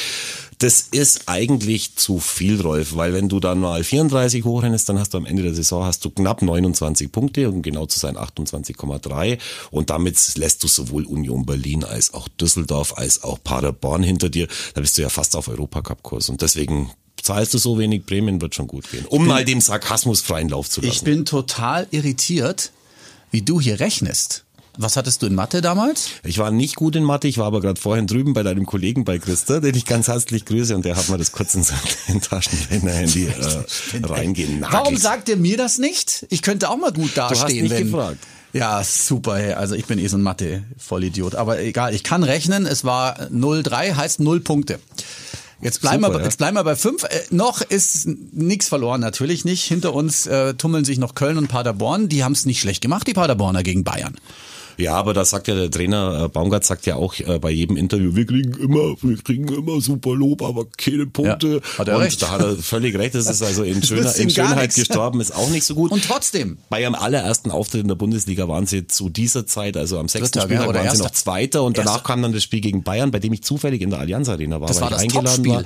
Das 0.59 0.81
ist 0.91 1.21
eigentlich 1.27 1.95
zu 1.95 2.19
viel, 2.19 2.59
Rolf, 2.59 2.95
weil 2.95 3.13
wenn 3.13 3.29
du 3.29 3.39
dann 3.39 3.59
mal 3.61 3.81
34 3.81 4.44
hochrennst, 4.44 4.89
dann 4.89 5.00
hast 5.00 5.13
du 5.13 5.17
am 5.17 5.25
Ende 5.25 5.41
der 5.41 5.53
Saison 5.53 5.85
hast 5.85 6.03
du 6.03 6.09
knapp 6.09 6.41
29 6.41 7.13
Punkte, 7.13 7.50
um 7.50 7.61
genau 7.61 7.85
zu 7.85 7.97
sein 7.97 8.17
28,3 8.17 9.39
und 9.71 9.89
damit 9.89 10.17
lässt 10.35 10.61
du 10.61 10.67
sowohl 10.67 11.06
Union 11.06 11.45
Berlin 11.45 11.85
als 11.85 12.13
auch 12.13 12.27
Düsseldorf 12.27 12.97
als 12.97 13.23
auch 13.23 13.41
Paderborn 13.41 14.03
hinter 14.03 14.27
dir. 14.27 14.50
Da 14.73 14.81
bist 14.81 14.97
du 14.97 15.01
ja 15.01 15.07
fast 15.07 15.38
auf 15.38 15.47
Europacup-Kurs 15.47 16.27
und 16.27 16.41
deswegen 16.41 16.91
zahlst 17.21 17.53
du 17.53 17.57
so 17.57 17.79
wenig 17.79 18.06
Prämien, 18.06 18.41
wird 18.41 18.53
schon 18.53 18.67
gut 18.67 18.91
gehen. 18.91 19.06
Um 19.06 19.27
mal 19.27 19.45
dem 19.45 19.61
Sarkasmus 19.61 20.19
freien 20.19 20.50
Lauf 20.50 20.69
zu 20.69 20.81
lassen. 20.81 20.94
Ich 20.94 21.03
bin 21.03 21.23
total 21.23 21.88
irritiert, 21.91 22.71
wie 23.31 23.44
du 23.44 23.61
hier 23.61 23.79
rechnest. 23.79 24.44
Was 24.81 24.95
hattest 24.95 25.21
du 25.21 25.25
in 25.25 25.35
Mathe 25.35 25.59
damals? 25.59 26.07
Ich 26.23 26.37
war 26.37 26.51
nicht 26.51 26.77
gut 26.77 26.95
in 26.95 27.03
Mathe, 27.03 27.27
ich 27.27 27.37
war 27.37 27.47
aber 27.47 27.59
gerade 27.59 27.77
vorhin 27.77 28.07
drüben 28.07 28.31
bei 28.31 28.43
deinem 28.43 28.65
Kollegen 28.65 29.03
bei 29.03 29.19
Christa, 29.19 29.59
den 29.59 29.75
ich 29.75 29.85
ganz 29.85 30.07
herzlich 30.07 30.45
grüße 30.45 30.73
und 30.73 30.85
der 30.85 30.95
hat 30.95 31.09
mir 31.09 31.17
das 31.17 31.33
kurz 31.33 31.53
in 31.53 31.63
sein 31.63 31.77
Taschenrechner-Handy 32.21 33.25
äh, 33.25 34.03
reingenagelt. 34.05 34.71
Warum 34.71 34.95
sagt 34.95 35.27
ihr 35.27 35.35
mir 35.35 35.57
das 35.57 35.79
nicht? 35.79 36.25
Ich 36.29 36.41
könnte 36.41 36.69
auch 36.69 36.77
mal 36.77 36.93
gut 36.93 37.17
dastehen. 37.17 37.63
nicht 37.63 37.75
wenn, 37.75 37.91
gefragt. 37.91 38.19
Ja, 38.53 38.81
super. 38.81 39.35
Hey. 39.35 39.51
Also 39.51 39.75
ich 39.75 39.83
bin 39.85 39.99
eh 39.99 40.07
so 40.07 40.15
ein 40.15 40.23
Mathe-Vollidiot. 40.23 41.35
Aber 41.35 41.59
egal, 41.59 41.93
ich 41.93 42.03
kann 42.03 42.23
rechnen. 42.23 42.65
Es 42.65 42.85
war 42.85 43.19
0,3, 43.23 43.97
heißt 43.97 44.21
0 44.21 44.39
Punkte. 44.39 44.79
Jetzt 45.61 45.81
bleiben, 45.81 46.03
Super, 46.03 46.13
wir, 46.13 46.19
ja. 46.19 46.25
jetzt 46.25 46.37
bleiben 46.37 46.55
wir 46.55 46.63
bei 46.63 46.77
5. 46.77 47.03
Äh, 47.03 47.07
noch 47.31 47.59
ist 47.61 48.07
nichts 48.31 48.69
verloren, 48.69 49.01
natürlich 49.01 49.43
nicht. 49.43 49.65
Hinter 49.65 49.93
uns 49.93 50.25
äh, 50.25 50.53
tummeln 50.53 50.85
sich 50.85 50.99
noch 50.99 51.15
Köln 51.15 51.37
und 51.37 51.49
Paderborn. 51.49 52.07
Die 52.07 52.23
haben 52.23 52.31
es 52.31 52.45
nicht 52.45 52.61
schlecht 52.61 52.81
gemacht, 52.81 53.05
die 53.07 53.13
Paderborner 53.13 53.61
gegen 53.61 53.83
Bayern. 53.83 54.15
Ja, 54.79 54.93
aber 54.95 55.13
da 55.13 55.25
sagt 55.25 55.47
ja 55.47 55.55
der 55.55 55.69
Trainer, 55.69 56.23
äh, 56.25 56.29
Baumgart 56.29 56.63
sagt 56.63 56.85
ja 56.85 56.95
auch 56.95 57.19
äh, 57.19 57.37
bei 57.39 57.51
jedem 57.51 57.75
Interview, 57.75 58.15
wir 58.15 58.25
kriegen 58.25 58.53
immer, 58.57 58.95
wir 59.01 59.17
kriegen 59.17 59.47
immer 59.49 59.81
super 59.81 60.15
Lob, 60.15 60.41
aber 60.41 60.65
keine 60.77 61.05
Punkte. 61.05 61.61
Ja, 61.63 61.77
hat 61.79 61.87
er 61.89 61.95
und 61.97 62.03
recht. 62.03 62.21
da 62.21 62.31
hat 62.31 62.41
er 62.41 62.55
völlig 62.55 62.97
recht, 62.97 63.13
das 63.13 63.29
ist 63.29 63.43
also 63.43 63.63
in, 63.63 63.83
Schöner, 63.83 64.15
in 64.15 64.29
Schönheit 64.29 64.73
gestorben, 64.73 65.19
ist 65.19 65.35
auch 65.35 65.49
nicht 65.49 65.65
so 65.65 65.75
gut. 65.75 65.91
Und 65.91 66.05
trotzdem. 66.05 66.57
Bei 66.69 66.81
ihrem 66.81 66.95
allerersten 66.95 67.51
Auftritt 67.51 67.81
in 67.81 67.89
der 67.89 67.95
Bundesliga 67.95 68.47
waren 68.47 68.65
sie 68.67 68.87
zu 68.87 69.09
dieser 69.09 69.45
Zeit, 69.45 69.75
also 69.75 69.99
am 69.99 70.07
sechsten 70.07 70.39
Spieltag 70.41 70.67
waren 70.67 70.75
sie 70.75 70.83
erster? 70.85 71.03
noch 71.03 71.11
Zweiter 71.11 71.63
und 71.63 71.77
danach 71.77 71.95
Erster. 71.95 72.07
kam 72.07 72.21
dann 72.21 72.31
das 72.31 72.43
Spiel 72.43 72.61
gegen 72.61 72.83
Bayern, 72.83 73.11
bei 73.11 73.19
dem 73.19 73.33
ich 73.33 73.43
zufällig 73.43 73.81
in 73.81 73.89
der 73.89 73.99
Allianz 73.99 74.30
Arena 74.30 74.61
war, 74.61 74.68
Das 74.68 74.77
weil 74.77 74.92
war 74.92 75.04
ich 75.04 75.11
das 75.11 75.37
eingeladen 75.37 75.45
war. 75.47 75.63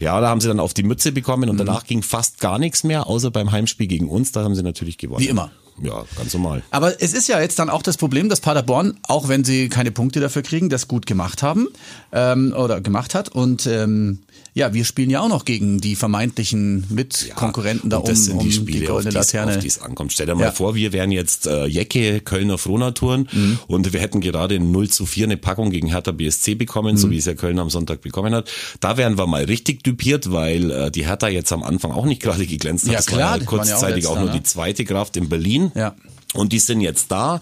Ja, 0.00 0.20
da 0.20 0.28
haben 0.28 0.40
sie 0.40 0.48
dann 0.48 0.60
auf 0.60 0.72
die 0.72 0.82
Mütze 0.82 1.12
bekommen 1.12 1.50
und 1.50 1.58
danach 1.58 1.84
ging 1.84 2.02
fast 2.02 2.40
gar 2.40 2.58
nichts 2.58 2.84
mehr, 2.84 3.06
außer 3.06 3.30
beim 3.30 3.52
Heimspiel 3.52 3.86
gegen 3.86 4.08
uns, 4.08 4.32
da 4.32 4.42
haben 4.44 4.54
sie 4.54 4.62
natürlich 4.62 4.96
gewonnen. 4.98 5.20
Wie 5.20 5.28
immer. 5.28 5.50
Ja, 5.82 6.04
ganz 6.16 6.32
normal. 6.34 6.62
Aber 6.70 7.00
es 7.02 7.12
ist 7.12 7.28
ja 7.28 7.40
jetzt 7.40 7.58
dann 7.58 7.68
auch 7.70 7.82
das 7.82 7.96
Problem, 7.96 8.28
dass 8.28 8.40
Paderborn, 8.40 8.98
auch 9.02 9.28
wenn 9.28 9.44
sie 9.44 9.68
keine 9.68 9.90
Punkte 9.90 10.20
dafür 10.20 10.42
kriegen, 10.42 10.68
das 10.68 10.88
gut 10.88 11.06
gemacht 11.06 11.42
haben 11.42 11.68
ähm, 12.12 12.54
oder 12.56 12.80
gemacht 12.80 13.14
hat. 13.14 13.28
Und 13.28 13.66
ähm, 13.66 14.20
ja, 14.54 14.72
wir 14.72 14.86
spielen 14.86 15.10
ja 15.10 15.20
auch 15.20 15.28
noch 15.28 15.44
gegen 15.44 15.80
die 15.82 15.96
vermeintlichen 15.96 16.86
Mitkonkurrenten 16.88 17.90
da 17.90 17.98
und 17.98 18.04
um, 18.04 18.08
das 18.08 18.24
sind 18.24 18.34
um 18.38 18.38
die 18.40 18.46
die, 18.46 18.52
Spiele, 18.52 18.86
goldene 18.86 19.10
auf 19.20 19.32
Laterne. 19.32 19.58
die 19.58 19.66
es 19.66 19.80
ankommt. 19.82 20.12
Stell 20.14 20.26
dir 20.26 20.34
mal 20.34 20.44
Ja. 20.44 20.52
vor, 20.52 20.74
wir 20.74 20.92
wären 20.94 21.10
jetzt 21.12 21.46
äh, 21.46 21.66
Jecke, 21.66 22.20
Kölner 22.20 22.56
Frohnauturen 22.58 23.28
Mhm. 23.32 23.58
und 23.66 23.92
wir 23.92 24.00
hätten 24.00 24.20
gerade 24.22 24.54
in 24.54 24.70
0 24.72 24.88
zu 24.88 25.04
4 25.04 25.24
eine 25.26 25.36
Packung 25.36 25.70
gegen 25.70 25.88
Hertha 25.88 26.12
BSC 26.12 26.54
bekommen, 26.54 26.94
Mhm. 26.94 26.98
so 26.98 27.10
wie 27.10 27.18
es 27.18 27.26
ja 27.26 27.34
Köln 27.34 27.58
am 27.58 27.68
Sonntag 27.70 28.00
bekommen 28.00 28.34
hat. 28.34 28.50
Da 28.80 28.96
wären 28.96 29.18
wir 29.18 29.26
mal 29.26 29.44
richtig 29.44 29.82
düpiert, 29.84 30.32
weil 30.32 30.70
äh, 30.70 30.90
die 30.90 31.04
Hertha 31.06 31.28
jetzt 31.28 31.52
am 31.52 31.62
Anfang 31.62 31.90
auch 31.92 32.06
nicht 32.06 32.22
gerade 32.22 32.46
geglänzt 32.46 32.84
hat. 32.86 32.92
Ja, 32.92 32.96
das 32.98 33.06
klar, 33.06 33.32
war 33.32 33.38
die 33.38 33.44
ja 33.44 33.50
waren 33.52 33.66
ja 33.68 33.74
auch 33.74 33.80
kurzzeitig 33.80 34.06
auch, 34.06 34.10
letzter, 34.12 34.24
nur 34.24 34.32
ne? 34.34 34.38
die 34.40 34.42
zweite 34.44 34.84
Kraft 34.86 35.16
in 35.18 35.28
Berlin. 35.28 35.65
Ja. 35.74 35.94
Und 36.34 36.52
die 36.52 36.58
sind 36.58 36.80
jetzt 36.80 37.10
da. 37.10 37.40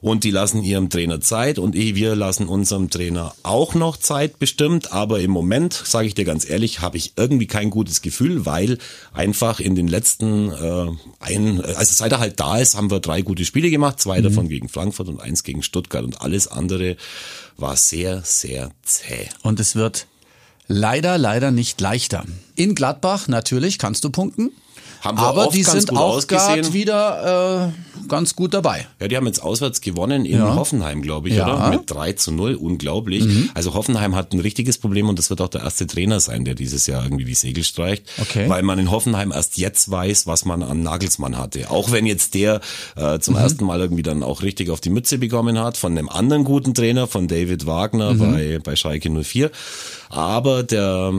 Und 0.00 0.22
die 0.22 0.30
lassen 0.30 0.62
ihrem 0.62 0.90
Trainer 0.90 1.20
Zeit 1.20 1.58
und 1.58 1.74
wir 1.74 2.14
lassen 2.14 2.46
unserem 2.46 2.88
Trainer 2.88 3.34
auch 3.42 3.74
noch 3.74 3.96
Zeit 3.96 4.38
bestimmt. 4.38 4.92
Aber 4.92 5.18
im 5.18 5.32
Moment, 5.32 5.72
sage 5.72 6.06
ich 6.06 6.14
dir 6.14 6.24
ganz 6.24 6.48
ehrlich, 6.48 6.80
habe 6.80 6.96
ich 6.96 7.14
irgendwie 7.16 7.48
kein 7.48 7.70
gutes 7.70 8.00
Gefühl, 8.00 8.46
weil 8.46 8.78
einfach 9.12 9.58
in 9.58 9.74
den 9.74 9.88
letzten 9.88 10.52
äh, 10.52 10.86
ein, 11.18 11.60
also 11.64 11.94
seit 11.94 12.12
er 12.12 12.20
halt 12.20 12.38
da 12.38 12.58
ist, 12.58 12.76
haben 12.76 12.92
wir 12.92 13.00
drei 13.00 13.22
gute 13.22 13.44
Spiele 13.44 13.70
gemacht, 13.70 14.00
zwei 14.00 14.20
davon 14.20 14.48
gegen 14.48 14.68
Frankfurt 14.68 15.08
und 15.08 15.20
eins 15.20 15.42
gegen 15.42 15.64
Stuttgart 15.64 16.04
und 16.04 16.20
alles 16.20 16.46
andere 16.46 16.96
war 17.56 17.76
sehr, 17.76 18.22
sehr 18.24 18.70
zäh. 18.84 19.28
Und 19.42 19.58
es 19.58 19.74
wird 19.74 20.06
leider, 20.68 21.18
leider 21.18 21.50
nicht 21.50 21.80
leichter. 21.80 22.24
In 22.54 22.76
Gladbach 22.76 23.26
natürlich 23.26 23.78
kannst 23.78 24.04
du 24.04 24.10
punkten. 24.10 24.52
Haben 25.00 25.18
wir 25.18 25.26
aber 25.26 25.46
oft 25.46 25.56
die 25.56 25.62
ganz 25.62 25.80
sind 25.80 25.90
gut 25.90 25.98
auch 25.98 26.16
ausgesehen. 26.16 26.72
wieder 26.72 27.70
äh, 27.72 27.87
ganz 28.08 28.34
gut 28.34 28.54
dabei. 28.54 28.86
Ja, 29.00 29.08
die 29.08 29.16
haben 29.16 29.26
jetzt 29.26 29.42
auswärts 29.42 29.80
gewonnen 29.80 30.24
in 30.24 30.38
Ja. 30.38 30.54
Hoffenheim, 30.54 31.02
glaube 31.02 31.28
ich, 31.28 31.36
Ja. 31.36 31.46
Mhm. 31.46 31.52
oder? 31.54 31.70
Mit 31.70 31.80
3 31.90 32.12
zu 32.14 32.32
0, 32.32 32.54
unglaublich. 32.54 33.24
Also 33.54 33.74
Hoffenheim 33.74 34.14
hat 34.16 34.32
ein 34.32 34.40
richtiges 34.40 34.78
Problem 34.78 35.08
und 35.08 35.18
das 35.18 35.30
wird 35.30 35.40
auch 35.40 35.48
der 35.48 35.62
erste 35.62 35.86
Trainer 35.86 36.20
sein, 36.20 36.44
der 36.44 36.54
dieses 36.54 36.86
Jahr 36.86 37.04
irgendwie 37.04 37.24
die 37.24 37.34
Segel 37.34 37.64
streicht. 37.64 38.04
Okay. 38.20 38.48
Weil 38.48 38.62
man 38.62 38.78
in 38.78 38.90
Hoffenheim 38.90 39.30
erst 39.32 39.58
jetzt 39.58 39.90
weiß, 39.90 40.26
was 40.26 40.44
man 40.44 40.62
an 40.62 40.82
Nagelsmann 40.82 41.36
hatte. 41.38 41.70
Auch 41.70 41.92
wenn 41.92 42.06
jetzt 42.06 42.34
der 42.34 42.60
äh, 42.96 43.18
zum 43.18 43.34
Mhm. 43.34 43.40
ersten 43.40 43.64
Mal 43.64 43.80
irgendwie 43.80 44.02
dann 44.02 44.22
auch 44.22 44.42
richtig 44.42 44.70
auf 44.70 44.80
die 44.80 44.90
Mütze 44.90 45.18
bekommen 45.18 45.58
hat 45.58 45.76
von 45.76 45.96
einem 45.96 46.08
anderen 46.08 46.44
guten 46.44 46.74
Trainer, 46.74 47.06
von 47.06 47.28
David 47.28 47.66
Wagner 47.66 48.14
Mhm. 48.14 48.18
bei, 48.32 48.58
bei 48.62 48.76
Schalke 48.76 49.10
04. 49.10 49.50
Aber 50.10 50.62
der, 50.62 51.12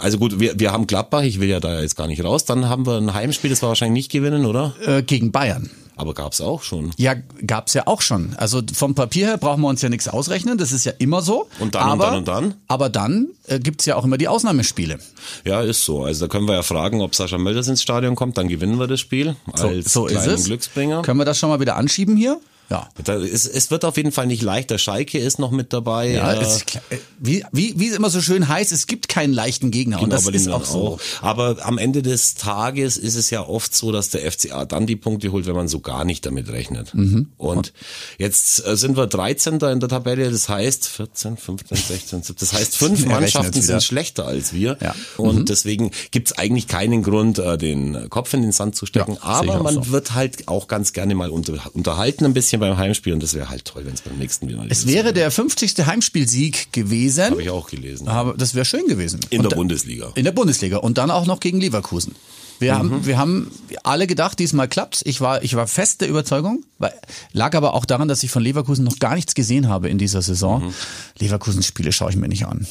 also 0.00 0.18
gut, 0.18 0.38
wir, 0.38 0.58
wir 0.58 0.72
haben 0.72 0.86
Gladbach, 0.86 1.22
ich 1.22 1.40
will 1.40 1.48
ja 1.48 1.58
da 1.60 1.80
jetzt 1.80 1.96
gar 1.96 2.06
nicht 2.06 2.22
raus. 2.22 2.44
Dann 2.44 2.68
haben 2.68 2.86
wir 2.86 2.96
ein 2.98 3.12
Heimspiel, 3.14 3.50
das 3.50 3.62
war 3.62 3.70
wahrscheinlich 3.70 4.04
nicht 4.04 4.12
gewinnen, 4.12 4.46
oder? 4.46 4.74
Äh, 4.86 5.02
gegen 5.02 5.32
Bayern. 5.32 5.70
Aber 5.96 6.12
gab's 6.12 6.42
auch 6.42 6.62
schon. 6.62 6.90
Ja, 6.98 7.14
gab's 7.46 7.72
ja 7.72 7.86
auch 7.86 8.02
schon. 8.02 8.34
Also 8.36 8.60
vom 8.74 8.94
Papier 8.94 9.28
her 9.28 9.38
brauchen 9.38 9.62
wir 9.62 9.68
uns 9.68 9.80
ja 9.80 9.88
nichts 9.88 10.08
ausrechnen, 10.08 10.58
das 10.58 10.70
ist 10.70 10.84
ja 10.84 10.92
immer 10.98 11.22
so. 11.22 11.48
Und 11.58 11.74
dann 11.74 11.84
und 11.84 11.92
aber, 11.92 12.04
dann 12.04 12.14
und 12.16 12.28
dann? 12.28 12.54
Aber 12.68 12.88
dann 12.90 13.28
äh, 13.46 13.58
gibt's 13.58 13.86
ja 13.86 13.96
auch 13.96 14.04
immer 14.04 14.18
die 14.18 14.28
Ausnahmespiele. 14.28 14.98
Ja, 15.44 15.62
ist 15.62 15.84
so. 15.84 16.04
Also 16.04 16.26
da 16.26 16.28
können 16.30 16.46
wir 16.46 16.54
ja 16.54 16.62
fragen, 16.62 17.00
ob 17.00 17.14
Sascha 17.14 17.38
Mölders 17.38 17.68
ins 17.68 17.80
Stadion 17.82 18.14
kommt, 18.14 18.36
dann 18.36 18.48
gewinnen 18.48 18.78
wir 18.78 18.86
das 18.86 19.00
Spiel 19.00 19.36
So, 19.54 19.68
als 19.68 19.92
so 19.92 20.06
ist 20.06 20.12
kleinen 20.12 20.34
es. 20.34 20.44
Glücksbringer. 20.44 21.02
Können 21.02 21.18
wir 21.18 21.24
das 21.24 21.38
schon 21.38 21.48
mal 21.48 21.60
wieder 21.60 21.76
anschieben 21.76 22.16
hier? 22.16 22.38
Ja. 22.68 22.88
Ist, 23.14 23.46
es 23.46 23.70
wird 23.70 23.84
auf 23.84 23.96
jeden 23.96 24.12
Fall 24.12 24.26
nicht 24.26 24.42
leichter. 24.42 24.78
Schalke 24.78 25.18
ist 25.18 25.38
noch 25.38 25.50
mit 25.50 25.72
dabei. 25.72 26.10
Ja, 26.10 26.32
äh, 26.32 26.42
es 26.42 26.56
ist. 26.56 26.76
Äh, 26.90 26.98
wie, 27.18 27.44
wie, 27.52 27.78
wie 27.78 27.88
es 27.88 27.94
immer 27.94 28.10
so 28.10 28.20
schön 28.20 28.48
heißt, 28.48 28.72
es 28.72 28.86
gibt 28.86 29.08
keinen 29.08 29.32
leichten 29.32 29.70
Gegner. 29.70 30.00
Und 30.00 30.10
Genau, 30.10 30.16
das 30.16 30.34
ist 30.34 30.48
auch 30.48 30.64
so. 30.64 30.98
Aber 31.20 31.56
am 31.62 31.78
Ende 31.78 32.02
des 32.02 32.34
Tages 32.34 32.96
ist 32.96 33.14
es 33.14 33.30
ja 33.30 33.46
oft 33.46 33.74
so, 33.74 33.92
dass 33.92 34.10
der 34.10 34.30
FCA 34.30 34.64
dann 34.64 34.86
die 34.86 34.96
Punkte 34.96 35.30
holt, 35.32 35.46
wenn 35.46 35.54
man 35.54 35.68
so 35.68 35.80
gar 35.80 36.04
nicht 36.04 36.26
damit 36.26 36.48
rechnet. 36.48 36.94
Mhm. 36.94 37.28
Und 37.36 37.72
jetzt 38.18 38.66
äh, 38.66 38.76
sind 38.76 38.96
wir 38.96 39.06
13. 39.06 39.54
in 39.60 39.80
der 39.80 39.88
Tabelle, 39.88 40.30
das 40.30 40.48
heißt 40.48 40.88
14, 40.88 41.36
15, 41.36 41.76
16, 41.76 42.22
17, 42.22 42.36
das 42.38 42.52
heißt 42.52 42.76
fünf 42.76 43.06
Mannschaften 43.06 43.62
sind 43.62 43.82
schlechter 43.82 44.26
als 44.26 44.52
wir. 44.52 44.76
Ja. 44.80 44.94
Und 45.16 45.48
deswegen 45.48 45.90
gibt's 46.10 46.32
eigentlich 46.32 46.66
keinen 46.66 47.02
Grund, 47.02 47.38
äh, 47.38 47.56
den 47.56 48.10
Kopf 48.10 48.34
in 48.34 48.42
den 48.42 48.52
Sand 48.52 48.74
zu 48.76 48.86
stecken. 48.86 49.14
Ja, 49.14 49.20
Aber 49.22 49.56
auch 49.56 49.62
man 49.62 49.74
so. 49.74 49.90
wird 49.90 50.14
halt 50.14 50.48
auch 50.48 50.68
ganz 50.68 50.92
gerne 50.92 51.14
mal 51.14 51.30
unter, 51.30 51.54
unterhalten 51.74 52.24
ein 52.24 52.34
bisschen 52.34 52.55
beim 52.58 52.76
Heimspiel 52.76 53.12
und 53.12 53.22
das 53.22 53.34
wäre 53.34 53.48
halt 53.48 53.64
toll, 53.64 53.84
wenn 53.86 53.94
es 53.94 54.02
beim 54.02 54.16
nächsten 54.18 54.48
wieder 54.48 54.64
Es 54.68 54.86
wäre 54.86 55.12
der 55.12 55.30
50. 55.30 55.86
Heimspielsieg 55.86 56.72
gewesen. 56.72 57.30
Habe 57.30 57.42
ich 57.42 57.50
auch 57.50 57.68
gelesen. 57.68 58.08
Aber 58.08 58.34
das 58.34 58.54
wäre 58.54 58.64
schön 58.64 58.86
gewesen. 58.86 59.20
In 59.30 59.40
Und 59.42 59.50
der 59.50 59.56
Bundesliga. 59.56 60.12
In 60.14 60.24
der 60.24 60.32
Bundesliga 60.32 60.78
und 60.78 60.98
dann 60.98 61.10
auch 61.10 61.26
noch 61.26 61.40
gegen 61.40 61.60
Leverkusen. 61.60 62.14
Wir 62.58 62.72
Mhm. 62.74 62.78
haben, 62.78 63.06
wir 63.06 63.18
haben 63.18 63.50
alle 63.82 64.06
gedacht, 64.06 64.38
diesmal 64.38 64.66
klappt's. 64.66 65.02
Ich 65.04 65.20
war, 65.20 65.42
ich 65.42 65.54
war 65.56 65.66
fest 65.66 66.00
der 66.00 66.08
Überzeugung, 66.08 66.64
weil, 66.78 66.94
lag 67.32 67.54
aber 67.54 67.74
auch 67.74 67.84
daran, 67.84 68.08
dass 68.08 68.22
ich 68.22 68.30
von 68.30 68.42
Leverkusen 68.42 68.82
noch 68.84 68.98
gar 68.98 69.14
nichts 69.14 69.34
gesehen 69.34 69.68
habe 69.68 69.88
in 69.90 69.98
dieser 69.98 70.22
Saison. 70.22 70.64
Mhm. 70.64 70.74
Leverkusen-Spiele 71.18 71.92
schaue 71.92 72.10
ich 72.10 72.16
mir 72.16 72.28
nicht 72.28 72.46
an. 72.46 72.66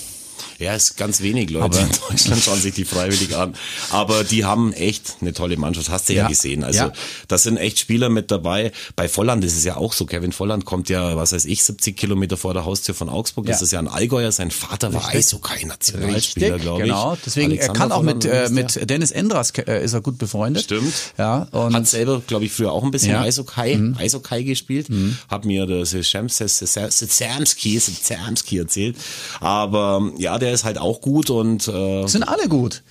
Ja, 0.59 0.73
es 0.73 0.91
ist 0.91 0.97
ganz 0.97 1.21
wenig 1.21 1.49
Leute 1.49 1.65
Aber- 1.65 1.79
in 1.81 1.89
Deutschland 2.09 2.41
schauen 2.43 2.59
sich 2.59 2.73
die 2.73 2.85
freiwillig 2.85 3.35
an. 3.35 3.55
Aber 3.91 4.23
die 4.23 4.45
haben 4.45 4.73
echt 4.73 5.15
eine 5.21 5.33
tolle 5.33 5.57
Mannschaft. 5.57 5.89
Hast 5.89 6.09
du 6.09 6.13
ja, 6.13 6.23
Ja. 6.23 6.27
gesehen. 6.29 6.63
Also 6.63 6.79
Ja. 6.79 6.93
das 7.27 7.43
sind 7.43 7.57
echt 7.57 7.79
Spieler 7.79 8.09
mit 8.09 8.31
dabei. 8.31 8.71
Bei 8.95 9.07
Volland 9.09 9.43
ist 9.43 9.57
es 9.57 9.63
ja 9.63 9.77
auch 9.77 9.93
so. 9.93 10.05
Kevin 10.05 10.31
Volland 10.31 10.65
kommt 10.65 10.89
ja, 10.89 11.15
was 11.17 11.31
weiß 11.33 11.45
ich, 11.45 11.63
70 11.63 11.97
Kilometer 11.97 12.37
vor 12.37 12.53
der 12.53 12.65
Haustür 12.65 12.95
von 12.95 13.09
Augsburg. 13.09 13.45
Das 13.47 13.59
Ja. 13.59 13.63
ist 13.65 13.71
ja 13.71 13.79
ein 13.79 13.87
Allgäuer. 13.87 14.31
Sein 14.31 14.51
Vater 14.51 14.93
war 14.93 15.07
Eishockey-Nationalspieler, 15.09 16.59
glaube 16.59 16.81
ich. 16.83 16.87
genau. 16.87 17.17
Deswegen, 17.25 17.51
er 17.51 17.57
Alexander 17.69 17.79
kann 17.79 17.91
auch 17.91 17.97
Volland, 18.03 18.23
mit, 18.23 18.33
äh, 18.33 18.49
mit 18.49 18.89
Dennis 18.89 19.11
Endras 19.11 19.51
äh, 19.51 19.83
ist 19.83 19.93
er 19.93 20.01
gut 20.01 20.17
befreundet. 20.17 20.63
Stimmt. 20.63 20.93
Ja, 21.17 21.43
und 21.51 21.73
Hat 21.73 21.87
selber, 21.87 22.21
glaube 22.25 22.45
ich, 22.45 22.51
früher 22.51 22.71
auch 22.71 22.83
ein 22.83 22.91
bisschen 22.91 23.11
Ja. 23.11 23.19
Mhm. 23.19 23.25
Eishockey, 23.25 23.93
Eishockey 23.97 24.43
gespielt. 24.43 24.87
Hat 25.29 25.45
mir 25.45 25.65
der 25.65 25.85
Samski 25.85 27.79
Samski 27.79 28.57
erzählt. 28.57 28.95
Aber 29.39 30.11
ja, 30.25 30.39
der 30.39 30.51
ist 30.51 30.63
halt 30.63 30.77
auch 30.77 31.01
gut 31.01 31.29
und 31.29 31.67
äh, 31.67 32.07
sind 32.07 32.23
alle 32.23 32.49
gut. 32.49 32.81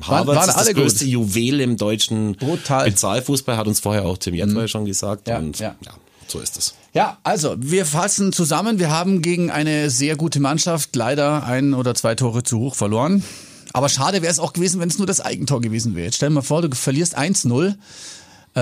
Harvard 0.00 0.36
waren 0.36 0.48
ist 0.48 0.54
alle 0.56 0.74
das 0.74 0.74
größte 0.74 1.04
gut. 1.04 1.12
Juwel 1.12 1.60
im 1.60 1.76
deutschen 1.76 2.34
Brutal. 2.34 2.86
Mhm. 2.86 2.92
Bezahlfußball, 2.92 3.56
hat 3.56 3.66
uns 3.66 3.80
vorher 3.80 4.06
auch 4.06 4.18
Tim 4.18 4.34
Jedwai 4.34 4.66
schon 4.66 4.84
gesagt. 4.84 5.28
Ja, 5.28 5.38
und 5.38 5.58
ja. 5.58 5.76
ja. 5.84 5.92
so 6.26 6.40
ist 6.40 6.58
es. 6.58 6.74
Ja, 6.92 7.18
also 7.22 7.54
wir 7.58 7.86
fassen 7.86 8.32
zusammen. 8.32 8.78
Wir 8.78 8.90
haben 8.90 9.22
gegen 9.22 9.50
eine 9.50 9.90
sehr 9.90 10.16
gute 10.16 10.40
Mannschaft 10.40 10.94
leider 10.96 11.44
ein 11.44 11.74
oder 11.74 11.94
zwei 11.94 12.14
Tore 12.14 12.42
zu 12.42 12.58
hoch 12.58 12.74
verloren. 12.74 13.22
Aber 13.72 13.88
schade 13.88 14.20
wäre 14.22 14.32
es 14.32 14.40
auch 14.40 14.52
gewesen, 14.52 14.80
wenn 14.80 14.88
es 14.88 14.98
nur 14.98 15.06
das 15.06 15.20
Eigentor 15.20 15.60
gewesen 15.60 15.94
wäre. 15.94 16.06
Jetzt 16.06 16.16
stell 16.16 16.30
dir 16.30 16.34
mal 16.34 16.42
vor, 16.42 16.62
du 16.62 16.74
verlierst 16.74 17.16
1-0 17.16 17.76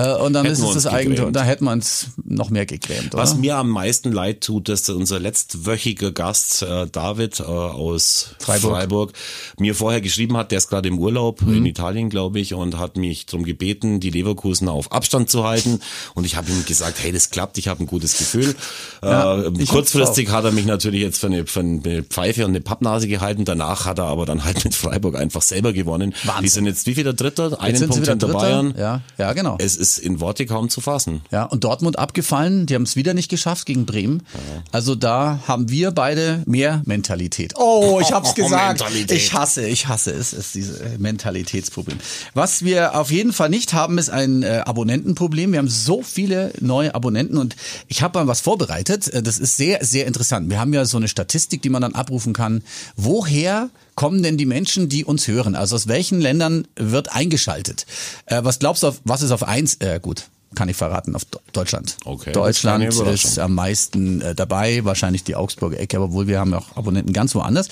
äh, 0.05 0.21
und 0.21 0.33
dann 0.33 0.45
Hätten 0.45 0.61
ist 0.61 0.75
es 0.75 0.83
das 0.83 0.93
gegrämt. 0.93 1.35
Da 1.35 1.43
hätten 1.43 1.65
wir 1.65 1.71
uns 1.71 2.07
noch 2.23 2.49
mehr 2.49 2.65
gegrämt, 2.65 3.13
oder? 3.13 3.23
Was 3.23 3.35
mir 3.35 3.57
am 3.57 3.69
meisten 3.69 4.11
leid 4.11 4.41
tut, 4.41 4.69
dass 4.69 4.89
unser 4.89 5.19
letztwöchiger 5.19 6.11
Gast 6.11 6.61
äh, 6.61 6.87
David 6.91 7.39
äh, 7.39 7.43
aus 7.43 8.35
Freiburg. 8.39 8.71
Freiburg. 8.71 9.13
mir 9.59 9.75
vorher 9.75 10.01
geschrieben 10.01 10.37
hat, 10.37 10.51
der 10.51 10.57
ist 10.59 10.69
gerade 10.69 10.87
im 10.89 10.99
Urlaub 10.99 11.41
Mhm. 11.41 11.53
in 11.57 11.65
Italien, 11.65 12.09
glaube 12.09 12.39
ich, 12.39 12.53
und 12.53 12.77
hat 12.77 12.97
mich 12.97 13.25
darum 13.25 13.43
gebeten, 13.45 13.99
die 13.99 14.09
Leverkusen 14.09 14.67
auf 14.67 14.91
Abstand 14.91 15.29
zu 15.29 15.43
halten. 15.45 15.79
Und 16.15 16.25
ich 16.25 16.35
habe 16.35 16.49
ihm 16.51 16.65
gesagt, 16.65 16.97
hey, 17.01 17.11
das 17.11 17.29
klappt, 17.29 17.57
ich 17.57 17.67
habe 17.67 17.83
ein 17.83 17.87
gutes 17.87 18.17
Gefühl. 18.17 18.55
Ja, 19.01 19.41
äh, 19.43 19.65
kurzfristig 19.65 20.29
hat 20.31 20.43
er 20.45 20.51
mich 20.51 20.65
natürlich 20.65 21.01
jetzt 21.01 21.19
für 21.19 21.27
eine, 21.27 21.45
für 21.45 21.61
eine 21.61 22.03
Pfeife 22.03 22.43
und 22.45 22.51
eine 22.51 22.61
Pappnase 22.61 23.07
gehalten. 23.07 23.45
Danach 23.45 23.85
hat 23.85 23.99
er 23.99 24.05
aber 24.05 24.25
dann 24.25 24.43
halt 24.43 24.63
mit 24.63 24.75
Freiburg 24.75 25.15
einfach 25.15 25.41
selber 25.41 25.73
gewonnen. 25.73 26.13
Wahnsinn. 26.23 26.43
Die 26.43 26.49
sind 26.49 26.65
jetzt 26.65 26.85
wie 26.87 26.95
viel 26.95 27.03
der 27.03 27.13
Dritter? 27.13 27.59
Einen 27.61 27.79
Punkt 27.79 27.95
hinter 28.07 28.15
Dritter. 28.27 28.33
Bayern. 28.39 28.73
Ja, 28.77 29.01
ja, 29.17 29.33
genau. 29.33 29.55
Es 29.59 29.75
ist 29.75 29.88
in 29.97 30.19
Worte 30.19 30.45
kaum 30.45 30.69
zu 30.69 30.81
fassen. 30.81 31.21
Ja, 31.31 31.43
und 31.45 31.63
Dortmund 31.63 31.97
abgefallen, 31.97 32.65
die 32.65 32.75
haben 32.75 32.83
es 32.83 32.95
wieder 32.95 33.13
nicht 33.13 33.29
geschafft 33.29 33.65
gegen 33.65 33.85
Bremen. 33.85 34.23
Also 34.71 34.95
da 34.95 35.39
haben 35.47 35.69
wir 35.69 35.91
beide 35.91 36.43
mehr 36.45 36.81
Mentalität. 36.85 37.53
Oh, 37.57 37.99
ich 38.01 38.11
hab's 38.11 38.35
gesagt. 38.35 38.79
Mentalität. 38.79 39.11
Ich 39.17 39.33
hasse, 39.33 39.67
ich 39.67 39.87
hasse 39.87 40.11
es, 40.11 40.33
ist 40.33 40.55
dieses 40.55 40.79
Mentalitätsproblem. 40.99 41.97
Was 42.33 42.63
wir 42.63 42.95
auf 42.99 43.11
jeden 43.11 43.33
Fall 43.33 43.49
nicht 43.49 43.73
haben, 43.73 43.97
ist 43.97 44.09
ein 44.09 44.43
äh, 44.43 44.63
Abonnentenproblem. 44.65 45.51
Wir 45.51 45.59
haben 45.59 45.69
so 45.69 46.01
viele 46.03 46.53
neue 46.59 46.93
Abonnenten 46.95 47.37
und 47.37 47.55
ich 47.87 48.01
habe 48.01 48.19
mal 48.19 48.27
was 48.27 48.41
vorbereitet. 48.41 49.07
Äh, 49.13 49.23
Das 49.23 49.39
ist 49.39 49.57
sehr, 49.57 49.83
sehr 49.85 50.05
interessant. 50.07 50.49
Wir 50.49 50.59
haben 50.59 50.73
ja 50.73 50.85
so 50.85 50.97
eine 50.97 51.07
Statistik, 51.07 51.61
die 51.61 51.69
man 51.69 51.81
dann 51.81 51.95
abrufen 51.95 52.33
kann. 52.33 52.63
Woher 52.95 53.69
kommen 53.95 54.23
denn 54.23 54.37
die 54.37 54.45
Menschen, 54.45 54.87
die 54.89 55.03
uns 55.03 55.27
hören? 55.27 55.55
Also 55.55 55.75
aus 55.75 55.87
welchen 55.87 56.21
Ländern 56.21 56.67
wird 56.75 57.13
eingeschaltet? 57.13 57.85
Äh, 58.25 58.43
was 58.43 58.59
glaubst 58.59 58.83
du, 58.83 58.87
auf, 58.87 59.01
was 59.03 59.21
ist 59.21 59.31
auf 59.31 59.43
eins? 59.43 59.68
Äh, 59.75 59.99
gut, 59.99 60.25
kann 60.55 60.69
ich 60.69 60.77
verraten, 60.77 61.15
auf 61.15 61.25
Deutschland. 61.53 61.97
Okay, 62.05 62.31
Deutschland 62.31 62.83
ist 62.83 63.39
am 63.39 63.55
meisten 63.55 64.21
äh, 64.21 64.35
dabei, 64.35 64.83
wahrscheinlich 64.83 65.23
die 65.23 65.35
Augsburger 65.35 65.79
Ecke, 65.79 65.97
aber 65.97 66.11
wohl 66.11 66.27
wir 66.27 66.39
haben 66.39 66.51
ja 66.51 66.57
auch 66.57 66.75
Abonnenten 66.75 67.13
ganz 67.13 67.35
woanders. 67.35 67.67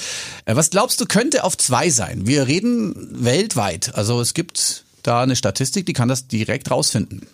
Äh, 0.46 0.56
was 0.56 0.70
glaubst 0.70 1.02
du, 1.02 1.06
könnte 1.06 1.44
auf 1.44 1.58
zwei 1.58 1.90
sein? 1.90 2.28
Wir 2.28 2.48
reden 2.48 3.10
weltweit. 3.12 3.96
Also 3.96 4.22
es 4.22 4.34
gibt 4.34 4.86
da 5.04 5.22
eine 5.22 5.36
Statistik, 5.36 5.86
die 5.86 5.94
kann 5.94 6.08
das 6.08 6.28
direkt 6.28 6.70
rausfinden. 6.70 7.28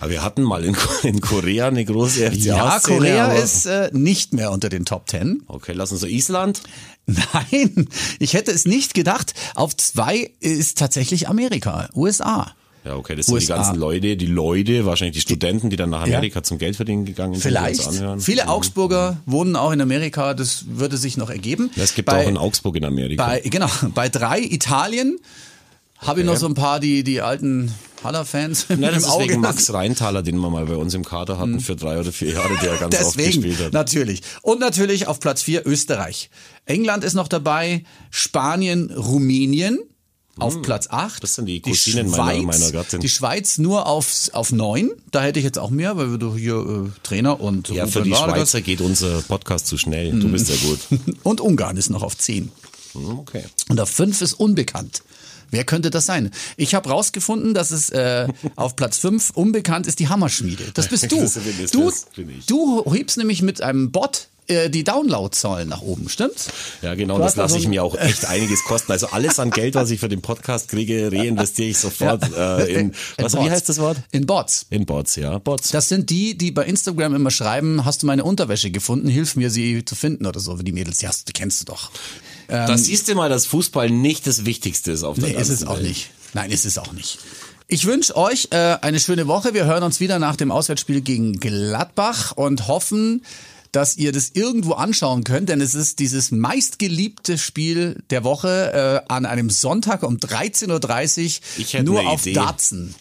Aber 0.00 0.10
wir 0.10 0.22
hatten 0.22 0.42
mal 0.42 0.64
in, 0.64 0.76
in 1.02 1.20
Korea 1.20 1.68
eine 1.68 1.84
große 1.84 2.30
FCA-Szene. 2.30 2.46
Ja, 2.46 2.80
Korea 2.82 3.32
ist 3.32 3.66
äh, 3.66 3.90
nicht 3.92 4.32
mehr 4.32 4.52
unter 4.52 4.68
den 4.68 4.84
Top 4.84 5.06
Ten. 5.06 5.42
Okay, 5.48 5.72
lassen 5.72 6.00
wir 6.00 6.08
Island. 6.08 6.62
Nein, 7.06 7.88
ich 8.18 8.34
hätte 8.34 8.52
es 8.52 8.64
nicht 8.64 8.94
gedacht. 8.94 9.34
Auf 9.54 9.76
zwei 9.76 10.30
ist 10.40 10.78
tatsächlich 10.78 11.28
Amerika, 11.28 11.88
USA. 11.94 12.54
Ja, 12.88 12.96
okay, 12.96 13.14
das 13.16 13.26
sind 13.26 13.34
die 13.34 13.42
USA. 13.44 13.56
ganzen 13.56 13.76
Leute, 13.76 14.16
die 14.16 14.26
Leute, 14.26 14.86
wahrscheinlich 14.86 15.14
die 15.16 15.20
Studenten, 15.20 15.68
die 15.70 15.76
dann 15.76 15.90
nach 15.90 16.02
Amerika 16.02 16.42
zum 16.42 16.56
Geld 16.58 16.74
verdienen 16.76 17.04
gegangen 17.04 17.34
sind. 17.34 17.42
Vielleicht. 17.42 17.82
Viele 18.18 18.44
Mhm. 18.44 18.48
Augsburger 18.48 19.18
wohnen 19.26 19.56
auch 19.56 19.72
in 19.72 19.80
Amerika, 19.80 20.32
das 20.34 20.64
würde 20.68 20.96
sich 20.96 21.16
noch 21.18 21.28
ergeben. 21.30 21.70
Ja, 21.76 21.84
Es 21.84 21.94
gibt 21.94 22.06
Bei- 22.06 22.24
auch 22.24 22.28
in 22.28 22.36
Augsburg 22.38 22.76
in 22.76 22.84
Amerika. 22.86 23.26
Bei, 23.26 23.40
genau, 23.40 23.68
bei 23.94 24.08
drei 24.08 24.40
Italien 24.40 25.18
habe 25.98 26.20
ich 26.20 26.26
noch 26.26 26.36
so 26.36 26.46
ein 26.46 26.54
paar, 26.54 26.80
die, 26.80 27.02
die 27.04 27.20
alten 27.20 27.74
Haller-Fans 28.04 28.66
Na, 28.68 28.74
im 28.76 28.94
das 28.94 29.04
ist 29.04 29.18
wegen 29.18 29.40
Max 29.40 29.72
Reintaler, 29.72 30.22
den 30.22 30.38
wir 30.38 30.48
mal 30.48 30.64
bei 30.66 30.76
uns 30.76 30.94
im 30.94 31.04
Kader 31.04 31.38
hatten 31.38 31.58
für 31.58 31.74
drei 31.74 31.98
oder 31.98 32.12
vier 32.12 32.34
Jahre, 32.34 32.56
der 32.62 32.76
ganz 32.80 32.94
oft 32.94 33.16
Deswegen, 33.18 33.42
gespielt 33.42 33.66
hat. 33.66 33.72
natürlich. 33.72 34.22
Und 34.42 34.60
natürlich 34.60 35.08
auf 35.08 35.18
Platz 35.18 35.42
vier 35.42 35.66
Österreich. 35.66 36.30
England 36.64 37.02
ist 37.02 37.14
noch 37.14 37.26
dabei, 37.28 37.82
Spanien, 38.10 38.90
Rumänien 38.92 39.80
auf 40.40 40.62
Platz 40.62 40.86
acht. 40.90 41.14
Hm, 41.16 41.20
das 41.22 41.34
sind 41.34 41.46
die 41.46 41.60
Cousinen 41.60 42.10
meiner- 42.10 42.42
meiner 42.42 42.70
Gattin. 42.72 43.00
Die 43.00 43.08
Schweiz 43.08 43.58
nur 43.58 43.86
auf, 43.86 44.30
auf 44.32 44.52
neun. 44.52 44.90
Da 45.10 45.22
hätte 45.22 45.38
ich 45.38 45.44
jetzt 45.44 45.58
auch 45.58 45.70
mehr, 45.70 45.96
weil 45.96 46.18
du 46.18 46.34
hier 46.36 46.56
äh, 46.56 46.90
Trainer 47.02 47.40
und 47.40 47.68
Ja, 47.68 47.86
für 47.86 47.98
Ruben 48.00 48.04
die 48.04 48.10
Vargas- 48.12 48.36
Schweizer 48.36 48.60
geht 48.60 48.80
unser 48.80 49.22
Podcast 49.22 49.66
zu 49.66 49.78
schnell. 49.78 50.18
Du 50.18 50.28
bist 50.28 50.48
ja 50.48 50.56
gut. 50.68 50.80
Und 51.22 51.40
Ungarn 51.40 51.76
ist 51.76 51.90
noch 51.90 52.02
auf 52.02 52.16
zehn. 52.16 52.50
Hm, 52.92 53.18
Okay. 53.20 53.44
Und 53.68 53.80
auf 53.80 53.90
fünf 53.90 54.20
ist 54.22 54.34
unbekannt. 54.34 55.02
Wer 55.50 55.64
könnte 55.64 55.88
das 55.90 56.04
sein? 56.04 56.30
Ich 56.58 56.74
habe 56.74 56.90
rausgefunden, 56.90 57.54
dass 57.54 57.70
es 57.70 57.88
äh, 57.90 58.28
auf 58.56 58.76
Platz 58.76 58.98
fünf 58.98 59.30
unbekannt 59.30 59.86
ist 59.86 59.98
die 59.98 60.08
Hammerschmiede. 60.08 60.64
Das 60.74 60.88
bist 60.88 61.04
du. 61.10 61.20
Das 61.20 61.34
bin- 61.34 61.54
das 61.60 61.70
Du, 61.70 61.90
bin 62.16 62.30
ich. 62.38 62.46
du 62.46 62.84
hebst 62.92 63.16
nämlich 63.16 63.40
mit 63.42 63.62
einem 63.62 63.90
Bot 63.90 64.27
äh, 64.48 64.68
die 64.70 64.84
Downloadzahlen 64.84 65.68
nach 65.68 65.82
oben, 65.82 66.08
stimmt's? 66.08 66.48
Ja, 66.82 66.94
genau, 66.94 67.18
das 67.18 67.32
hast 67.32 67.38
also 67.38 67.54
lasse 67.54 67.62
ich 67.62 67.68
mir 67.68 67.82
auch 67.84 67.94
echt 67.96 68.24
einiges 68.26 68.64
kosten. 68.64 68.92
Also 68.92 69.08
alles 69.08 69.38
an 69.38 69.50
Geld, 69.50 69.74
was 69.74 69.90
ich 69.90 70.00
für 70.00 70.08
den 70.08 70.22
Podcast 70.22 70.68
kriege, 70.68 71.10
reinvestiere 71.12 71.68
ich 71.68 71.78
sofort 71.78 72.22
äh, 72.36 72.72
in, 72.72 72.94
was, 73.16 73.34
wie 73.34 73.36
Bots. 73.38 73.50
heißt 73.50 73.68
das 73.68 73.78
Wort? 73.78 73.98
In 74.10 74.26
Bots. 74.26 74.66
In 74.70 74.86
Bots, 74.86 75.16
ja, 75.16 75.38
Bots. 75.38 75.70
Das 75.70 75.88
sind 75.88 76.10
die, 76.10 76.36
die 76.36 76.50
bei 76.50 76.64
Instagram 76.64 77.14
immer 77.14 77.30
schreiben, 77.30 77.84
hast 77.84 78.02
du 78.02 78.06
meine 78.06 78.24
Unterwäsche 78.24 78.70
gefunden, 78.70 79.08
hilf 79.08 79.36
mir 79.36 79.50
sie 79.50 79.84
zu 79.84 79.94
finden 79.94 80.26
oder 80.26 80.40
so, 80.40 80.58
wie 80.58 80.64
die 80.64 80.72
Mädels, 80.72 80.98
du, 80.98 81.08
die 81.28 81.32
kennst 81.32 81.60
du 81.60 81.64
doch. 81.66 81.90
da 82.48 82.76
siehst 82.78 83.08
du 83.08 83.14
mal, 83.14 83.28
dass 83.28 83.46
Fußball 83.46 83.90
nicht 83.90 84.26
das 84.26 84.44
Wichtigste 84.44 84.92
ist 84.92 85.04
auf 85.04 85.16
der 85.16 85.24
Nee, 85.24 85.30
ist 85.32 85.36
ganzen 85.48 85.52
es 85.54 85.66
auch 85.66 85.76
Welt. 85.76 85.88
nicht. 85.88 86.10
Nein, 86.34 86.50
ist 86.50 86.64
es 86.66 86.78
auch 86.78 86.92
nicht. 86.92 87.18
Ich 87.70 87.84
wünsche 87.84 88.16
euch 88.16 88.48
äh, 88.50 88.76
eine 88.80 88.98
schöne 88.98 89.26
Woche. 89.26 89.52
Wir 89.52 89.66
hören 89.66 89.82
uns 89.82 90.00
wieder 90.00 90.18
nach 90.18 90.36
dem 90.36 90.50
Auswärtsspiel 90.50 91.02
gegen 91.02 91.38
Gladbach 91.38 92.32
und 92.32 92.66
hoffen, 92.66 93.22
dass 93.72 93.96
ihr 93.96 94.12
das 94.12 94.30
irgendwo 94.34 94.72
anschauen 94.72 95.24
könnt, 95.24 95.48
denn 95.48 95.60
es 95.60 95.74
ist 95.74 95.98
dieses 95.98 96.30
meistgeliebte 96.30 97.38
Spiel 97.38 98.02
der 98.10 98.24
Woche 98.24 99.02
äh, 99.08 99.12
an 99.12 99.26
einem 99.26 99.50
Sonntag 99.50 100.02
um 100.02 100.16
13.30 100.16 101.40
Ich 101.58 101.74
Uhr 101.74 101.82
nur 101.82 102.08
auf 102.08 102.22
Idee. 102.26 102.34
Datsen. 102.34 102.94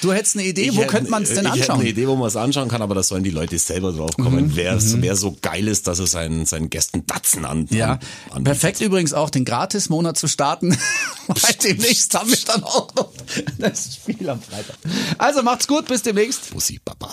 Du 0.00 0.12
hättest 0.12 0.36
eine 0.36 0.46
Idee, 0.46 0.68
Ich 0.68 0.76
wo 0.76 0.82
hätte- 0.82 0.86
könnte 0.92 1.10
man 1.10 1.24
es 1.24 1.30
denn 1.30 1.38
Ich 1.38 1.50
hätte 1.50 1.60
anschauen? 1.62 1.76
Mhm, 1.78 1.80
eine 1.80 1.90
Idee, 1.90 2.06
wo 2.06 2.14
man 2.14 2.28
es 2.28 2.36
anschauen 2.36 2.68
kann, 2.68 2.82
aber 2.82 2.94
da 2.94 3.02
sollen 3.02 3.24
die 3.24 3.30
Leute 3.30 3.58
selber 3.58 3.90
drauf 3.92 4.12
kommen, 4.16 4.52
wer, 4.54 4.78
wer 4.80 5.16
so 5.16 5.36
geil 5.42 5.66
ist, 5.66 5.88
dass 5.88 5.98
er 5.98 6.06
seinen, 6.06 6.46
seinen 6.46 6.70
Gästen 6.70 7.04
Datsen 7.04 7.44
an, 7.44 7.66
Ja, 7.70 7.94
an, 7.94 7.98
anbietet. 8.30 8.44
perfekt 8.44 8.80
übrigens 8.80 9.12
auch 9.12 9.28
den 9.28 9.44
Gratis-Monat 9.44 10.16
zu 10.16 10.28
starten, 10.28 10.78
weil 11.26 11.54
demnächst 11.64 12.14
haben 12.16 12.30
wir 12.30 12.38
dann 12.46 12.62
auch 12.62 12.94
noch 12.94 13.12
das 13.58 13.96
Spiel 13.96 14.28
am 14.30 14.40
Freitag. 14.40 14.76
Also 15.18 15.42
macht's 15.42 15.66
gut, 15.66 15.88
bis 15.88 16.02
demnächst. 16.02 16.50
Bussi, 16.50 16.78
Papa. 16.84 17.10